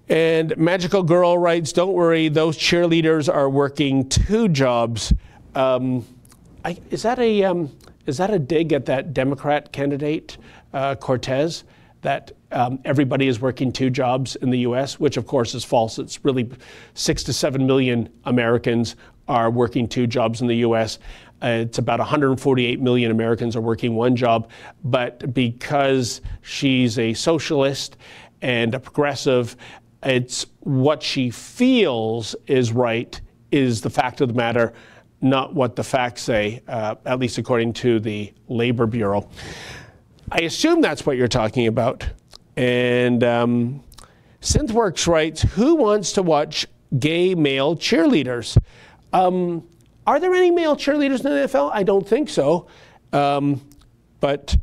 [0.10, 5.14] And Magical Girl writes, Don't worry, those cheerleaders are working two jobs.
[5.56, 6.06] Um,
[6.66, 7.72] I, is, that a, um,
[8.06, 10.38] is that a dig at that Democrat candidate,
[10.74, 11.64] uh, Cortez?
[12.02, 15.98] That um, everybody is working two jobs in the US, which of course is false.
[15.98, 16.50] It's really
[16.96, 18.98] six to seven million Americans
[19.30, 21.00] are working two jobs in the US.
[21.42, 24.50] Uh, it's about 148 million Americans are working one job,
[24.84, 27.96] but because she's a socialist
[28.42, 29.56] and a progressive,
[30.06, 33.20] it's what she feels is right
[33.52, 34.74] is the fact of the matter,
[35.22, 39.30] not what the facts say, uh, at least according to the Labor Bureau.
[40.32, 42.08] I assume that's what you're talking about.
[42.58, 43.84] And um,
[44.42, 46.68] Synthworks writes, Who wants to watch
[47.00, 48.58] gay male cheerleaders?
[49.14, 49.68] Um,
[50.06, 51.72] are there any male cheerleaders in the NFL?
[51.74, 52.68] I don't think so.
[53.14, 53.62] Um,
[54.20, 54.58] but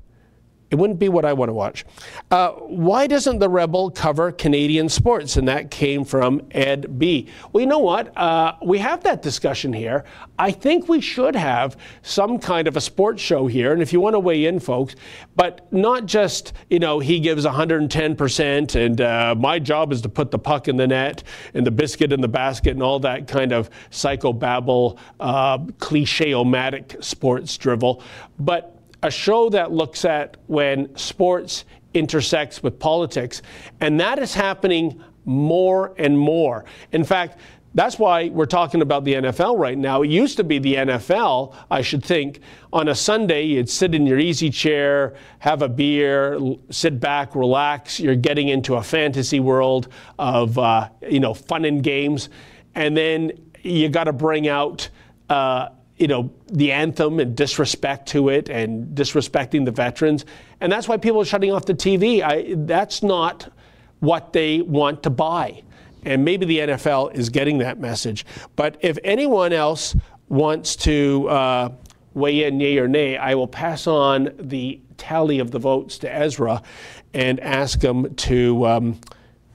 [0.70, 1.84] it wouldn't be what I want to watch.
[2.30, 5.36] Uh, why doesn't the Rebel cover Canadian sports?
[5.36, 7.28] And that came from Ed B.
[7.52, 8.16] Well, you know what?
[8.16, 10.04] Uh, we have that discussion here.
[10.38, 13.72] I think we should have some kind of a sports show here.
[13.72, 14.94] And if you want to weigh in, folks,
[15.34, 20.30] but not just, you know, he gives 110% and uh, my job is to put
[20.30, 23.52] the puck in the net and the biscuit in the basket and all that kind
[23.52, 28.02] of psychobabble, uh, cliche-omatic sports drivel.
[28.38, 33.42] But a show that looks at when sports intersects with politics,
[33.80, 36.64] and that is happening more and more.
[36.92, 37.38] In fact,
[37.74, 40.02] that's why we're talking about the NFL right now.
[40.02, 42.40] It used to be the NFL, I should think,
[42.72, 46.38] on a Sunday, you'd sit in your easy chair, have a beer,
[46.70, 48.00] sit back, relax.
[48.00, 49.88] You're getting into a fantasy world
[50.18, 52.28] of, uh, you know, fun and games.
[52.74, 53.32] And then
[53.62, 54.88] you got to bring out
[55.28, 55.68] uh,
[56.00, 60.24] you know, the anthem and disrespect to it and disrespecting the veterans.
[60.60, 62.22] And that's why people are shutting off the TV.
[62.22, 63.52] I, that's not
[64.00, 65.62] what they want to buy.
[66.04, 68.24] And maybe the NFL is getting that message.
[68.56, 69.94] But if anyone else
[70.30, 71.72] wants to uh,
[72.14, 76.10] weigh in, yay or nay, I will pass on the tally of the votes to
[76.12, 76.62] Ezra
[77.12, 79.00] and ask him to um,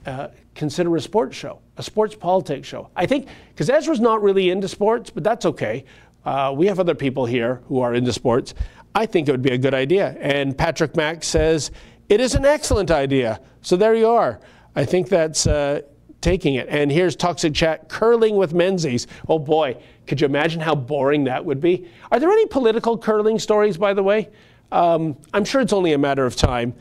[0.06, 2.90] uh, consider a sports show, a sports politics show.
[2.94, 5.84] I think, because Ezra's not really into sports, but that's okay.
[6.26, 8.52] Uh, we have other people here who are into sports.
[8.96, 10.16] I think it would be a good idea.
[10.20, 11.70] And Patrick Mack says
[12.08, 13.40] it is an excellent idea.
[13.62, 14.40] So there you are.
[14.74, 15.82] I think that's uh,
[16.20, 16.68] taking it.
[16.68, 19.06] And here's Toxic Chat curling with Menzies.
[19.28, 21.88] Oh boy, could you imagine how boring that would be?
[22.10, 24.28] Are there any political curling stories, by the way?
[24.72, 26.74] Um, I'm sure it's only a matter of time.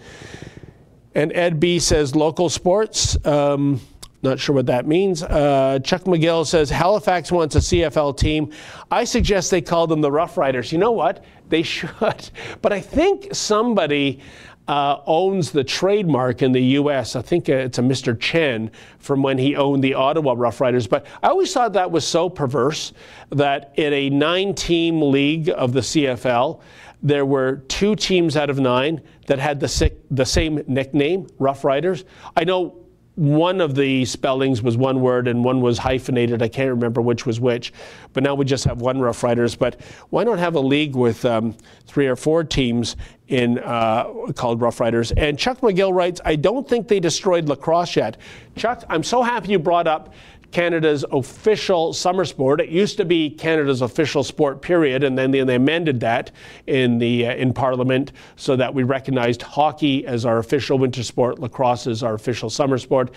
[1.13, 3.23] And Ed B says local sports.
[3.25, 3.79] Um,
[4.25, 5.23] not sure what that means.
[5.23, 8.51] Uh, Chuck McGill says Halifax wants a CFL team.
[8.91, 10.71] I suggest they call them the Rough Riders.
[10.71, 11.23] You know what?
[11.49, 12.29] They should.
[12.61, 14.19] But I think somebody
[14.67, 17.15] uh, owns the trademark in the U.S.
[17.15, 18.19] I think it's a Mr.
[18.19, 20.87] Chen from when he owned the Ottawa Rough Riders.
[20.87, 22.93] But I always thought that was so perverse
[23.29, 26.61] that in a nine team league of the CFL,
[27.03, 32.03] there were two teams out of nine that had the, the same nickname, Rough Riders.
[32.35, 32.84] I know
[33.15, 36.41] one of the spellings was one word and one was hyphenated.
[36.41, 37.71] I can't remember which was which,
[38.13, 39.55] but now we just have one Rough Riders.
[39.55, 41.55] But why not have a league with um,
[41.87, 42.97] three or four teams
[43.27, 45.11] in uh, called Rough Riders.
[45.13, 48.17] And Chuck McGill writes, I don't think they destroyed lacrosse yet.
[48.55, 50.13] Chuck, I'm so happy you brought up
[50.55, 52.61] Canada's official summer sport.
[52.61, 56.31] It used to be Canada's official sport, period, and then they, amended that
[56.65, 61.39] in the uh, in Parliament so that we recognized hockey as our official winter sport,
[61.39, 63.13] lacrosse as our official summer sport.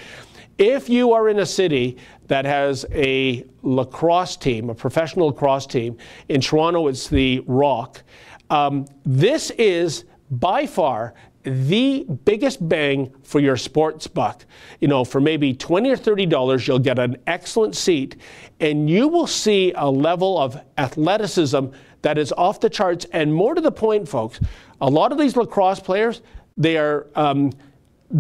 [0.58, 5.96] If you are in a city that has a lacrosse team, a professional lacrosse team,
[6.28, 8.02] in Toronto it's the Rock.
[8.50, 11.14] Um, this is by far
[11.48, 14.44] the biggest bang for your sports buck.
[14.80, 18.16] You know, for maybe 20 or 30 dollars, you'll get an excellent seat
[18.60, 21.66] and you will see a level of athleticism
[22.02, 23.06] that is off the charts.
[23.12, 24.40] And more to the point, folks,
[24.80, 26.22] a lot of these lacrosse players,
[26.56, 27.52] they are, um,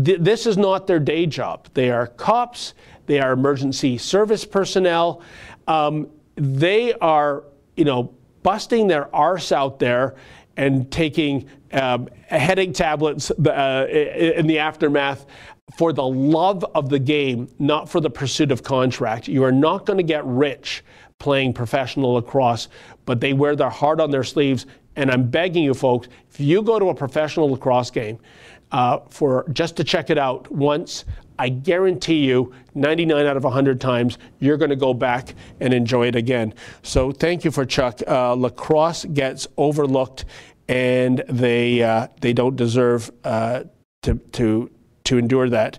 [0.04, 1.68] th- this is not their day job.
[1.74, 2.74] They are cops,
[3.06, 5.22] they are emergency service personnel.
[5.66, 7.44] Um, they are,
[7.76, 10.14] you know, busting their arse out there
[10.58, 15.24] and taking um, headache tablets uh, in the aftermath
[15.76, 19.28] for the love of the game, not for the pursuit of contract.
[19.28, 20.82] You are not going to get rich
[21.18, 22.68] playing professional lacrosse,
[23.06, 24.66] but they wear their heart on their sleeves.
[24.96, 28.18] And I'm begging you, folks, if you go to a professional lacrosse game
[28.72, 31.04] uh, for just to check it out once,
[31.38, 36.08] I guarantee you 99 out of 100 times you're going to go back and enjoy
[36.08, 36.54] it again.
[36.82, 38.00] So thank you for Chuck.
[38.06, 40.24] Uh, lacrosse gets overlooked
[40.68, 43.64] and they, uh, they don't deserve uh,
[44.02, 44.70] to, to,
[45.04, 45.78] to endure that.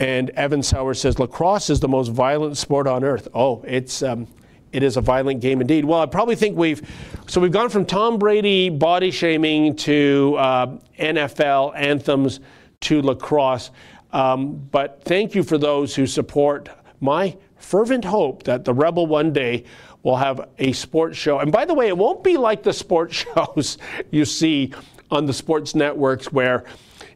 [0.00, 3.26] And Evan Sauer says lacrosse is the most violent sport on earth.
[3.34, 4.28] Oh, it's um,
[4.72, 5.84] it is a violent game indeed.
[5.84, 6.82] Well, I probably think we've
[7.26, 12.38] so we've gone from Tom Brady body shaming to uh, NFL anthems
[12.82, 13.70] to lacrosse.
[14.12, 16.68] Um, but thank you for those who support
[17.00, 19.64] my fervent hope that the Rebel one day
[20.02, 21.40] will have a sports show.
[21.40, 23.78] And by the way, it won't be like the sports shows
[24.10, 24.72] you see
[25.10, 26.64] on the sports networks where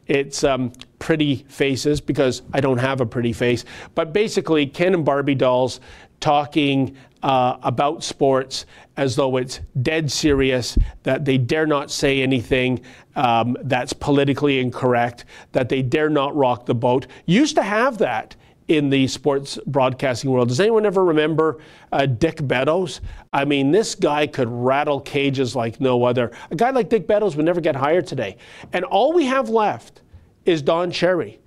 [0.07, 3.63] it's um, pretty faces because I don't have a pretty face.
[3.95, 5.79] But basically, Ken and Barbie dolls
[6.23, 8.65] talking uh, about sports
[8.95, 12.79] as though it's dead serious, that they dare not say anything
[13.17, 17.07] um, that's politically incorrect, that they dare not rock the boat.
[17.25, 18.37] Used to have that
[18.69, 20.47] in the sports broadcasting world.
[20.47, 21.59] Does anyone ever remember
[21.91, 23.01] uh, Dick Beddoes?
[23.33, 26.31] I mean, this guy could rattle cages like no other.
[26.51, 28.37] A guy like Dick Beddoes would never get hired today.
[28.71, 30.01] And all we have left
[30.45, 31.41] is Don Cherry.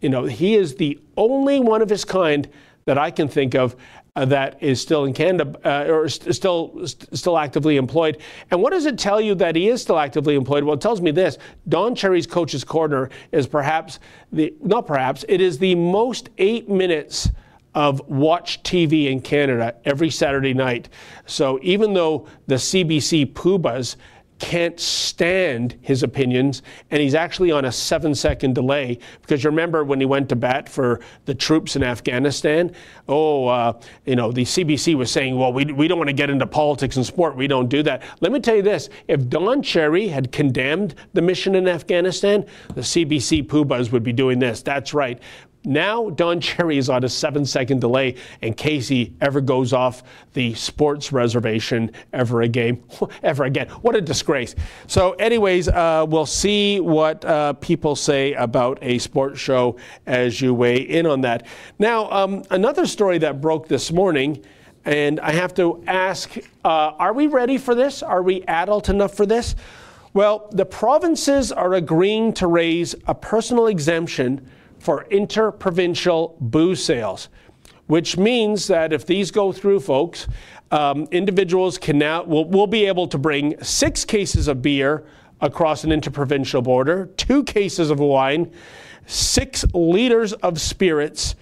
[0.00, 2.48] You know, he is the only one of his kind
[2.84, 3.76] that I can think of
[4.14, 8.18] uh, that is still in Canada uh, or st- still st- still actively employed.
[8.50, 10.64] And what does it tell you that he is still actively employed?
[10.64, 11.38] Well, it tells me this:
[11.68, 14.00] Don Cherry's Coach's Corner is perhaps
[14.30, 17.30] the not perhaps it is the most eight minutes
[17.74, 20.90] of watch TV in Canada every Saturday night.
[21.24, 23.96] So even though the CBC Poobahs
[24.42, 28.98] can't stand his opinions, and he's actually on a seven second delay.
[29.20, 32.74] Because you remember when he went to bat for the troops in Afghanistan?
[33.08, 36.28] Oh, uh, you know, the CBC was saying, well, we, we don't want to get
[36.28, 37.36] into politics and sport.
[37.36, 38.02] We don't do that.
[38.20, 42.80] Let me tell you this if Don Cherry had condemned the mission in Afghanistan, the
[42.80, 44.60] CBC Poobahs would be doing this.
[44.60, 45.22] That's right.
[45.64, 50.02] Now Don Cherry is on a seven second delay in case he ever goes off
[50.32, 52.82] the sports reservation ever again.
[53.22, 53.68] ever again.
[53.82, 54.54] What a disgrace.
[54.88, 60.52] So, anyways, uh, we'll see what uh, people say about a sports show as you
[60.52, 61.46] weigh in on that.
[61.78, 64.44] Now, um, another story that broke this morning.
[64.84, 68.02] And I have to ask, uh, are we ready for this?
[68.02, 69.54] Are we adult enough for this?
[70.12, 74.44] Well, the provinces are agreeing to raise a personal exemption
[74.82, 77.28] for interprovincial booze sales,
[77.86, 80.26] which means that if these go through, folks,
[80.72, 85.06] um, individuals can now will, will be able to bring six cases of beer
[85.40, 88.52] across an interprovincial border, two cases of wine,
[89.06, 91.36] six liters of spirits.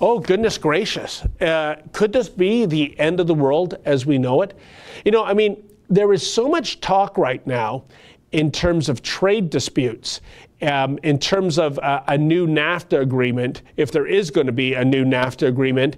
[0.00, 1.24] Oh, goodness gracious.
[1.40, 4.56] Uh, could this be the end of the world as we know it?
[5.04, 7.84] You know, I mean, there is so much talk right now
[8.30, 10.20] in terms of trade disputes
[10.64, 14.84] um, in terms of a new NAFTA agreement, if there is going to be a
[14.84, 15.96] new NAFTA agreement.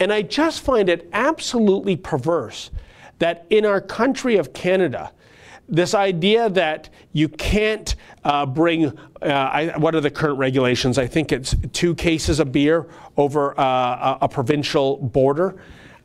[0.00, 2.70] And I just find it absolutely perverse
[3.18, 5.12] that in our country of Canada,
[5.68, 10.98] this idea that you can't uh, bring, uh, I, what are the current regulations?
[10.98, 12.86] I think it's two cases of beer
[13.16, 15.56] over uh, a, a, provincial border.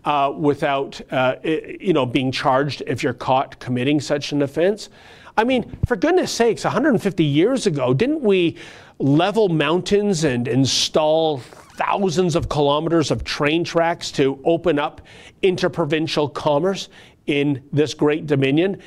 [0.04, 4.90] Uh, without, uh, you know, being charged if you're caught committing such an offense.
[5.38, 8.58] I mean, for goodness sakes, 150 years ago, didn't we
[9.00, 15.02] level mountains and install thousands of kilometers of train tracks to open up
[15.42, 16.90] interprovincial commerce
[17.28, 18.82] in this great dominion?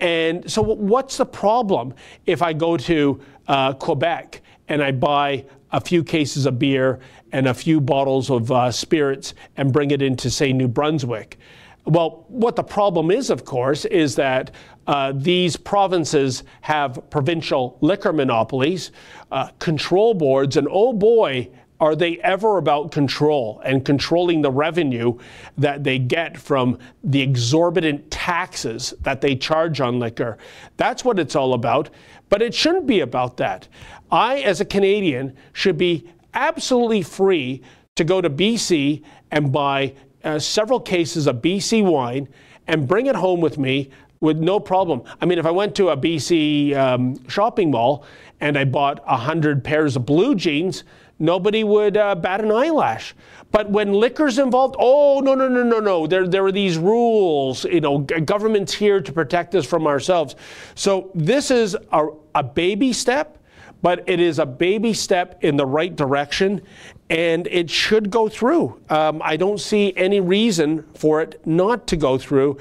[0.00, 1.94] And so, what's the problem
[2.26, 7.00] if I go to uh, Quebec and I buy a few cases of beer
[7.32, 11.38] and a few bottles of uh, spirits and bring it into, say, New Brunswick?
[11.84, 14.52] Well, what the problem is, of course, is that
[14.90, 18.90] uh, these provinces have provincial liquor monopolies,
[19.30, 25.16] uh, control boards, and oh boy, are they ever about control and controlling the revenue
[25.56, 30.38] that they get from the exorbitant taxes that they charge on liquor?
[30.76, 31.88] That's what it's all about.
[32.28, 33.68] But it shouldn't be about that.
[34.10, 37.62] I, as a Canadian, should be absolutely free
[37.94, 42.28] to go to BC and buy uh, several cases of BC wine
[42.66, 43.90] and bring it home with me
[44.20, 45.02] with no problem.
[45.20, 48.04] I mean, if I went to a BC um, shopping mall
[48.40, 50.84] and I bought 100 pairs of blue jeans,
[51.18, 53.14] nobody would uh, bat an eyelash.
[53.50, 56.06] But when liquor's involved, oh, no, no, no, no, no.
[56.06, 57.64] There, there are these rules.
[57.64, 60.36] You know, government's here to protect us from ourselves.
[60.74, 63.38] So this is a, a baby step
[63.82, 66.60] but it is a baby step in the right direction
[67.08, 68.80] and it should go through.
[68.88, 72.58] Um, I don't see any reason for it not to go through.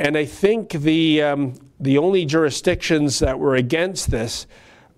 [0.00, 4.46] And I think the, um, the only jurisdictions that were against this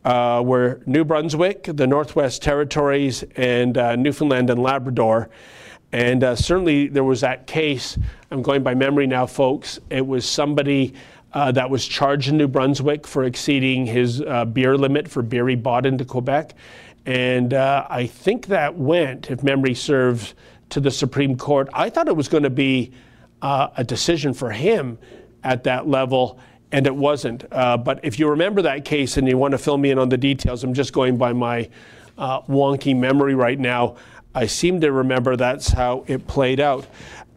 [0.05, 5.29] uh, were New Brunswick, the Northwest Territories, and uh, Newfoundland and Labrador.
[5.91, 7.99] And uh, certainly there was that case,
[8.31, 9.81] I'm going by memory now, folks.
[9.91, 10.95] It was somebody
[11.33, 15.49] uh, that was charged in New Brunswick for exceeding his uh, beer limit for beer
[15.49, 16.55] he bought into Quebec.
[17.07, 20.35] And uh, I think that went, if memory serves,
[20.69, 21.69] to the Supreme Court.
[21.73, 22.93] I thought it was going to be
[23.43, 24.99] uh, a decision for him
[25.45, 26.39] at that level,
[26.71, 27.45] and it wasn't.
[27.53, 30.09] Uh, but if you remember that case and you want to fill me in on
[30.09, 31.69] the details, I'm just going by my
[32.17, 33.97] uh, wonky memory right now.
[34.35, 36.87] I seem to remember that's how it played out.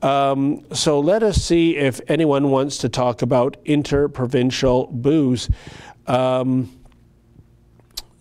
[0.02, 5.50] Um, so let us see if anyone wants to talk about interprovincial booze.
[6.06, 6.72] Um,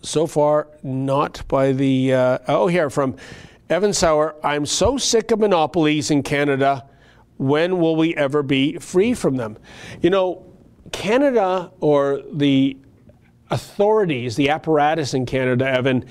[0.01, 2.13] so far, not by the.
[2.13, 3.15] Uh, oh, here from
[3.69, 4.35] Evan Sauer.
[4.43, 6.85] I'm so sick of monopolies in Canada.
[7.37, 9.57] When will we ever be free from them?
[10.01, 10.45] You know,
[10.91, 12.77] Canada or the
[13.49, 16.05] authorities, the apparatus in Canada, Evan,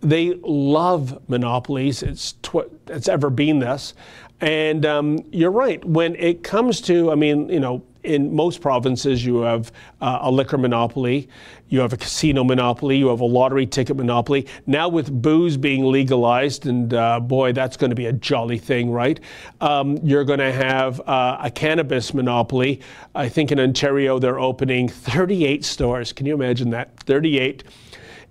[0.00, 2.02] they love monopolies.
[2.02, 3.94] It's tw- it's ever been this.
[4.40, 5.84] And um, you're right.
[5.84, 10.30] When it comes to, I mean, you know, in most provinces, you have uh, a
[10.30, 11.28] liquor monopoly,
[11.68, 14.46] you have a casino monopoly, you have a lottery ticket monopoly.
[14.66, 18.90] Now, with booze being legalized, and uh, boy, that's going to be a jolly thing,
[18.90, 19.20] right?
[19.60, 22.80] Um, you're going to have uh, a cannabis monopoly.
[23.14, 26.12] I think in Ontario, they're opening 38 stores.
[26.12, 26.98] Can you imagine that?
[27.00, 27.64] 38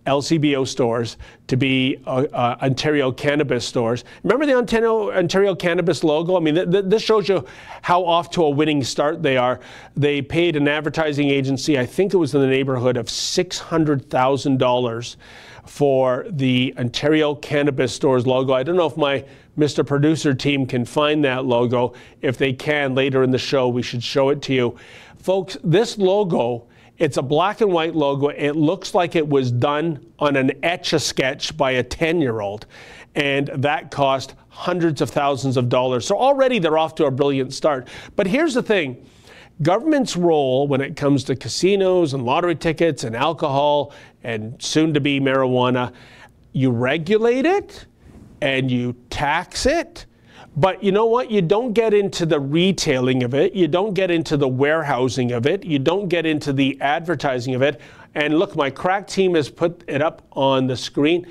[0.08, 4.06] LCBO stores to be uh, uh, Ontario cannabis stores.
[4.24, 6.38] Remember the Ontario, Ontario cannabis logo?
[6.38, 7.46] I mean, th- th- this shows you
[7.82, 9.60] how off to a winning start they are.
[9.96, 15.16] They paid an advertising agency, I think it was in the neighborhood of $600,000
[15.66, 18.54] for the Ontario Cannabis Stores logo.
[18.54, 19.26] I don't know if my
[19.58, 19.86] Mr.
[19.86, 21.94] Producer team can find that logo.
[22.22, 24.78] If they can, later in the show, we should show it to you.
[25.18, 28.30] Folks, this logo it's a black and white logo.
[28.30, 32.40] It looks like it was done on an etch a sketch by a 10 year
[32.40, 32.66] old.
[33.16, 36.06] And that cost hundreds of thousands of dollars.
[36.08, 37.88] So already they're off to a brilliant start.
[38.16, 39.06] But here's the thing
[39.62, 43.92] government's role when it comes to casinos and lottery tickets and alcohol
[44.24, 45.94] and soon to be marijuana,
[46.54, 47.86] you regulate it
[48.42, 50.06] and you tax it
[50.58, 51.30] but you know what?
[51.30, 53.54] You don't get into the retailing of it.
[53.54, 55.64] You don't get into the warehousing of it.
[55.64, 57.80] You don't get into the advertising of it.
[58.16, 61.28] And look, my crack team has put it up on the screen.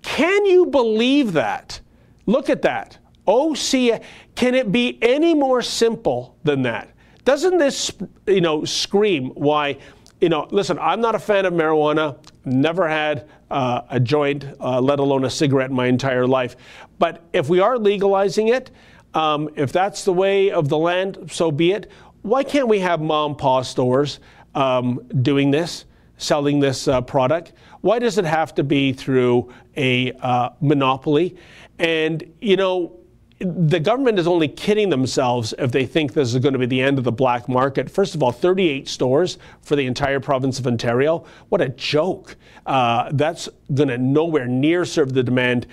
[0.00, 1.78] Can you believe that?
[2.24, 2.96] Look at that.
[3.26, 4.02] Oh, OC,
[4.34, 6.88] can it be any more simple than that?
[7.26, 7.92] Doesn't this,
[8.26, 9.78] you know, scream why,
[10.20, 14.80] you know, listen, I'm not a fan of marijuana, never had uh, a joint, uh,
[14.80, 16.56] let alone a cigarette in my entire life.
[16.98, 18.70] But if we are legalizing it,
[19.14, 21.90] um, if that's the way of the land, so be it.
[22.22, 24.18] Why can't we have mom and pa stores
[24.54, 25.84] um, doing this,
[26.16, 27.52] selling this uh, product?
[27.82, 31.36] Why does it have to be through a uh, monopoly?
[31.78, 32.98] And, you know,
[33.44, 36.80] the government is only kidding themselves if they think this is going to be the
[36.80, 37.90] end of the black market.
[37.90, 41.26] First of all, 38 stores for the entire province of Ontario.
[41.50, 42.36] What a joke.
[42.64, 45.66] Uh, that's going to nowhere near serve the demand.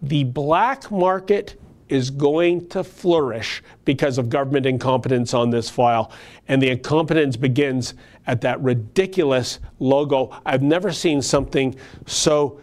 [0.00, 1.60] The black market
[1.90, 6.10] is going to flourish because of government incompetence on this file.
[6.48, 7.94] And the incompetence begins
[8.26, 10.34] at that ridiculous logo.
[10.46, 11.76] I've never seen something
[12.06, 12.60] so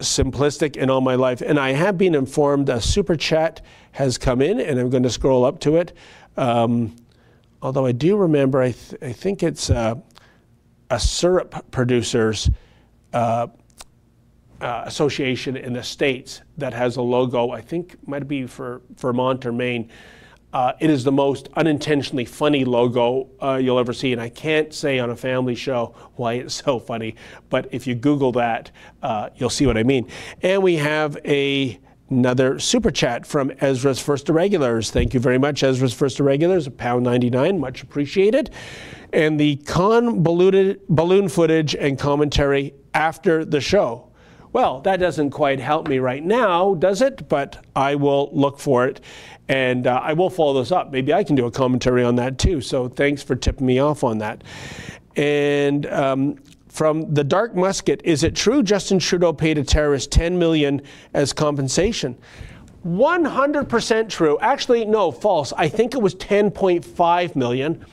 [0.00, 1.40] simplistic in all my life.
[1.40, 5.10] And I have been informed a super chat has come in, and I'm going to
[5.10, 5.92] scroll up to it.
[6.36, 6.94] Um,
[7.60, 9.96] although I do remember, I, th- I think it's uh,
[10.88, 12.48] a syrup producers
[13.12, 13.48] uh,
[14.60, 17.50] uh, association in the states that has a logo.
[17.50, 19.90] I think might be for Vermont or Maine.
[20.52, 24.72] Uh, it is the most unintentionally funny logo uh, you'll ever see, and I can't
[24.72, 27.16] say on a family show why it's so funny.
[27.50, 28.70] But if you Google that,
[29.02, 30.08] uh, you'll see what I mean.
[30.42, 31.78] And we have a
[32.10, 34.90] Another super chat from Ezra's First Irregulars.
[34.90, 38.50] Thank you very much, Ezra's First Irregulars, a pound 99, much appreciated.
[39.12, 44.07] And the convoluted balloon footage and commentary after the show.
[44.52, 47.28] Well, that doesn't quite help me right now, does it?
[47.28, 49.00] But I will look for it
[49.48, 50.90] and uh, I will follow this up.
[50.92, 52.60] Maybe I can do a commentary on that too.
[52.60, 54.44] So thanks for tipping me off on that.
[55.16, 56.38] And um,
[56.68, 60.82] from the Dark Musket, is it true Justin Trudeau paid a terrorist 10 million
[61.14, 62.16] as compensation?
[62.86, 64.38] 100% true.
[64.40, 65.52] Actually, no, false.
[65.56, 67.84] I think it was 10.5 million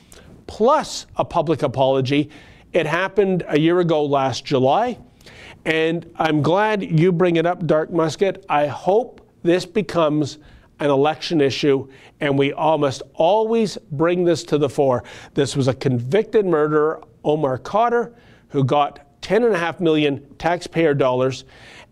[0.46, 2.30] plus a public apology.
[2.72, 4.98] It happened a year ago last July.
[5.66, 8.46] And I'm glad you bring it up, Dark Musket.
[8.48, 10.38] I hope this becomes
[10.78, 11.88] an election issue,
[12.20, 15.02] and we almost always bring this to the fore.
[15.34, 18.14] This was a convicted murderer, Omar Khadr
[18.48, 21.44] who got 10.5 million taxpayer dollars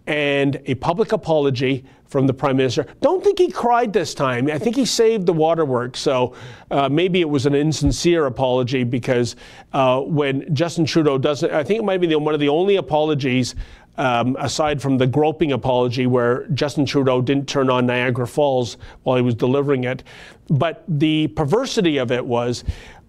[0.06, 1.84] and a public apology
[2.14, 2.86] from the prime minister.
[3.00, 4.48] Don't think he cried this time.
[4.48, 5.98] I think he saved the waterworks.
[5.98, 6.36] So
[6.70, 9.34] uh, maybe it was an insincere apology because
[9.72, 12.76] uh, when Justin Trudeau doesn't, I think it might be the, one of the only
[12.76, 13.56] apologies.
[13.96, 19.14] Um, aside from the groping apology where Justin Trudeau didn't turn on Niagara Falls while
[19.14, 20.02] he was delivering it.
[20.50, 22.64] But the perversity of it was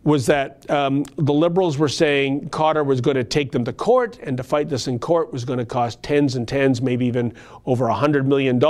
[0.05, 4.19] was that um, the liberals were saying Khadr was going to take them to court,
[4.21, 7.33] and to fight this in court was going to cost tens and tens, maybe even
[7.65, 8.63] over $100 million.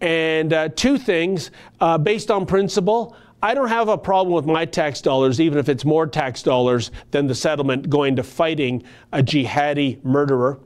[0.00, 4.64] And uh, two things uh, based on principle, I don't have a problem with my
[4.64, 8.82] tax dollars, even if it's more tax dollars than the settlement going to fighting
[9.12, 10.58] a jihadi murderer.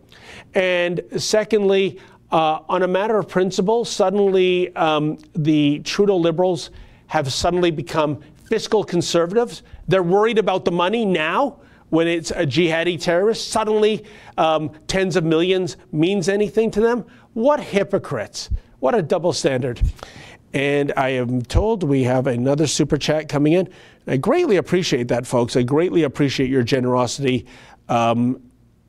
[0.54, 2.00] And secondly,
[2.30, 6.70] uh, on a matter of principle, suddenly um, the Trudeau Liberals
[7.08, 9.62] have suddenly become fiscal conservatives.
[9.88, 13.48] They're worried about the money now when it's a jihadi terrorist.
[13.48, 14.04] Suddenly,
[14.36, 17.04] um, tens of millions means anything to them.
[17.34, 18.50] What hypocrites!
[18.80, 19.80] What a double standard.
[20.52, 23.68] And I am told we have another super chat coming in.
[24.06, 25.56] I greatly appreciate that, folks.
[25.56, 27.46] I greatly appreciate your generosity.
[27.88, 28.40] Um,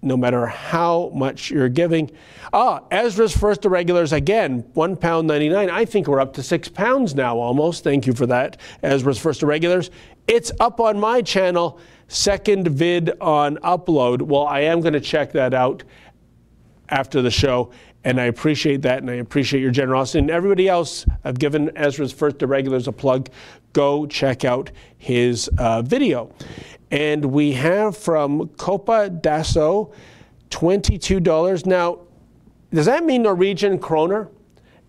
[0.01, 2.11] no matter how much you're giving.
[2.53, 5.69] Ah, Ezra's first irregulars again, one pound ninety nine.
[5.69, 7.83] I think we're up to six pounds now almost.
[7.83, 9.89] Thank you for that, Ezra's first irregulars.
[10.27, 14.21] It's up on my channel, second vid on upload.
[14.21, 15.83] Well, I am going to check that out
[16.89, 17.71] after the show.
[18.03, 20.19] And I appreciate that, and I appreciate your generosity.
[20.19, 23.29] And everybody else, I've given Ezra's first irregulars a plug.
[23.73, 24.69] Go check out
[24.99, 26.31] his uh, video.
[26.95, 29.91] And we have from Copa Dasso
[30.49, 31.65] $22.
[31.65, 31.99] Now,
[32.73, 34.29] does that mean Norwegian kroner?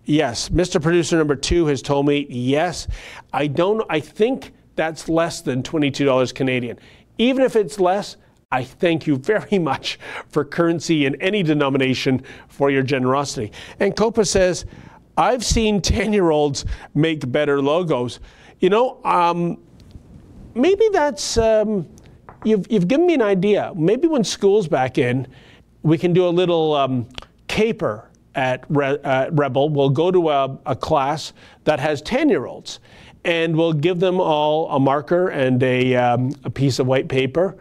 [0.04, 0.48] Yes.
[0.50, 0.80] Mr.
[0.80, 2.86] Producer number two has told me yes.
[3.32, 6.78] I don't, I think that's less than $22 Canadian.
[7.18, 8.16] Even if it's less,
[8.52, 9.98] I thank you very much
[10.28, 13.50] for currency in any denomination for your generosity.
[13.80, 14.64] And Copa says,
[15.16, 18.20] I've seen 10 year olds make better logos.
[18.60, 19.58] You know, um,
[20.54, 21.88] maybe that's um,
[22.46, 23.72] you've you've given me an idea.
[23.74, 25.26] Maybe when school's back in,
[25.82, 27.08] we can do a little um,
[27.48, 29.68] caper at Re- uh, Rebel.
[29.68, 31.32] We'll go to a, a class
[31.64, 32.78] that has ten year olds,
[33.24, 37.56] and we'll give them all a marker and a um, a piece of white paper,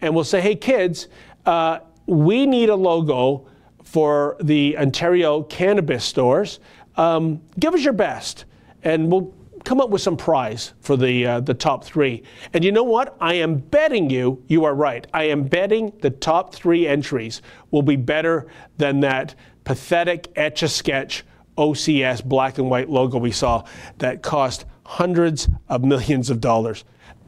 [0.00, 1.08] and we'll say, "Hey, kids,
[1.46, 3.46] uh, we need a logo."
[3.84, 6.58] For the Ontario cannabis stores,
[6.96, 8.44] um, give us your best,
[8.82, 9.32] and we'll
[9.64, 12.22] come up with some prize for the uh, the top three.
[12.52, 13.16] And you know what?
[13.20, 15.06] I am betting you, you are right.
[15.12, 18.46] I am betting the top three entries will be better
[18.76, 19.34] than that
[19.64, 21.24] pathetic etch a sketch
[21.56, 23.64] OCS black and white logo we saw
[23.98, 26.84] that cost hundreds of millions of dollars.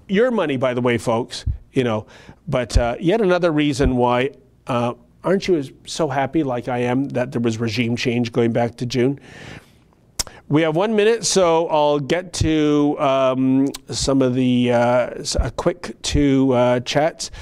[0.08, 1.44] Your money, by the way, folks.
[1.72, 2.06] You know,
[2.48, 4.30] but uh, yet another reason why.
[4.66, 8.76] Uh, aren't you so happy, like I am, that there was regime change going back
[8.76, 9.20] to June?
[10.48, 16.52] We have one minute, so I'll get to um, some of the uh, quick two
[16.52, 17.32] uh, chats.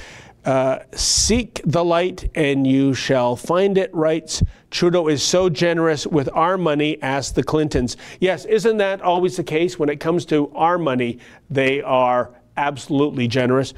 [0.47, 6.31] Uh, seek the light and you shall find it, writes Trudeau is so generous with
[6.33, 7.99] our money, ask the Clintons.
[8.21, 9.79] Yes, isn't that always the case?
[9.79, 11.19] When it comes to our money,
[11.51, 13.75] they are absolutely generous.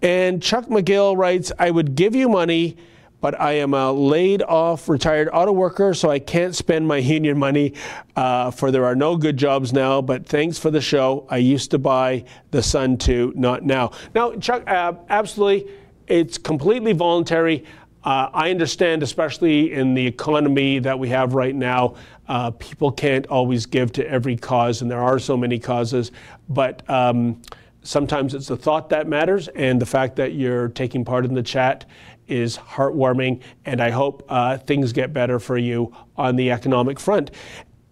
[0.00, 2.76] And Chuck McGill writes, I would give you money,
[3.20, 7.38] but I am a laid off retired auto worker, so I can't spend my union
[7.38, 7.74] money,
[8.16, 10.00] uh, for there are no good jobs now.
[10.00, 11.26] But thanks for the show.
[11.28, 13.92] I used to buy the Sun too, not now.
[14.14, 15.70] Now, Chuck, uh, absolutely,
[16.06, 17.64] it's completely voluntary.
[18.02, 21.96] Uh, I understand, especially in the economy that we have right now,
[22.28, 26.10] uh, people can't always give to every cause, and there are so many causes.
[26.48, 27.42] But um,
[27.82, 31.42] sometimes it's the thought that matters, and the fact that you're taking part in the
[31.42, 31.84] chat
[32.30, 37.30] is heartwarming, and I hope uh, things get better for you on the economic front.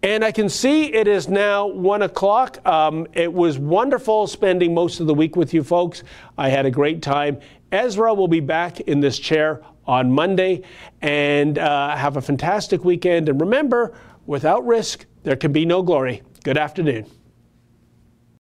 [0.01, 2.65] And I can see it is now one o'clock.
[2.65, 6.03] Um, it was wonderful spending most of the week with you folks.
[6.37, 7.39] I had a great time.
[7.71, 10.63] Ezra will be back in this chair on Monday
[11.01, 13.27] and uh, have a fantastic weekend.
[13.27, 13.93] And remember,
[14.25, 16.23] without risk, there can be no glory.
[16.43, 17.18] Good afternoon.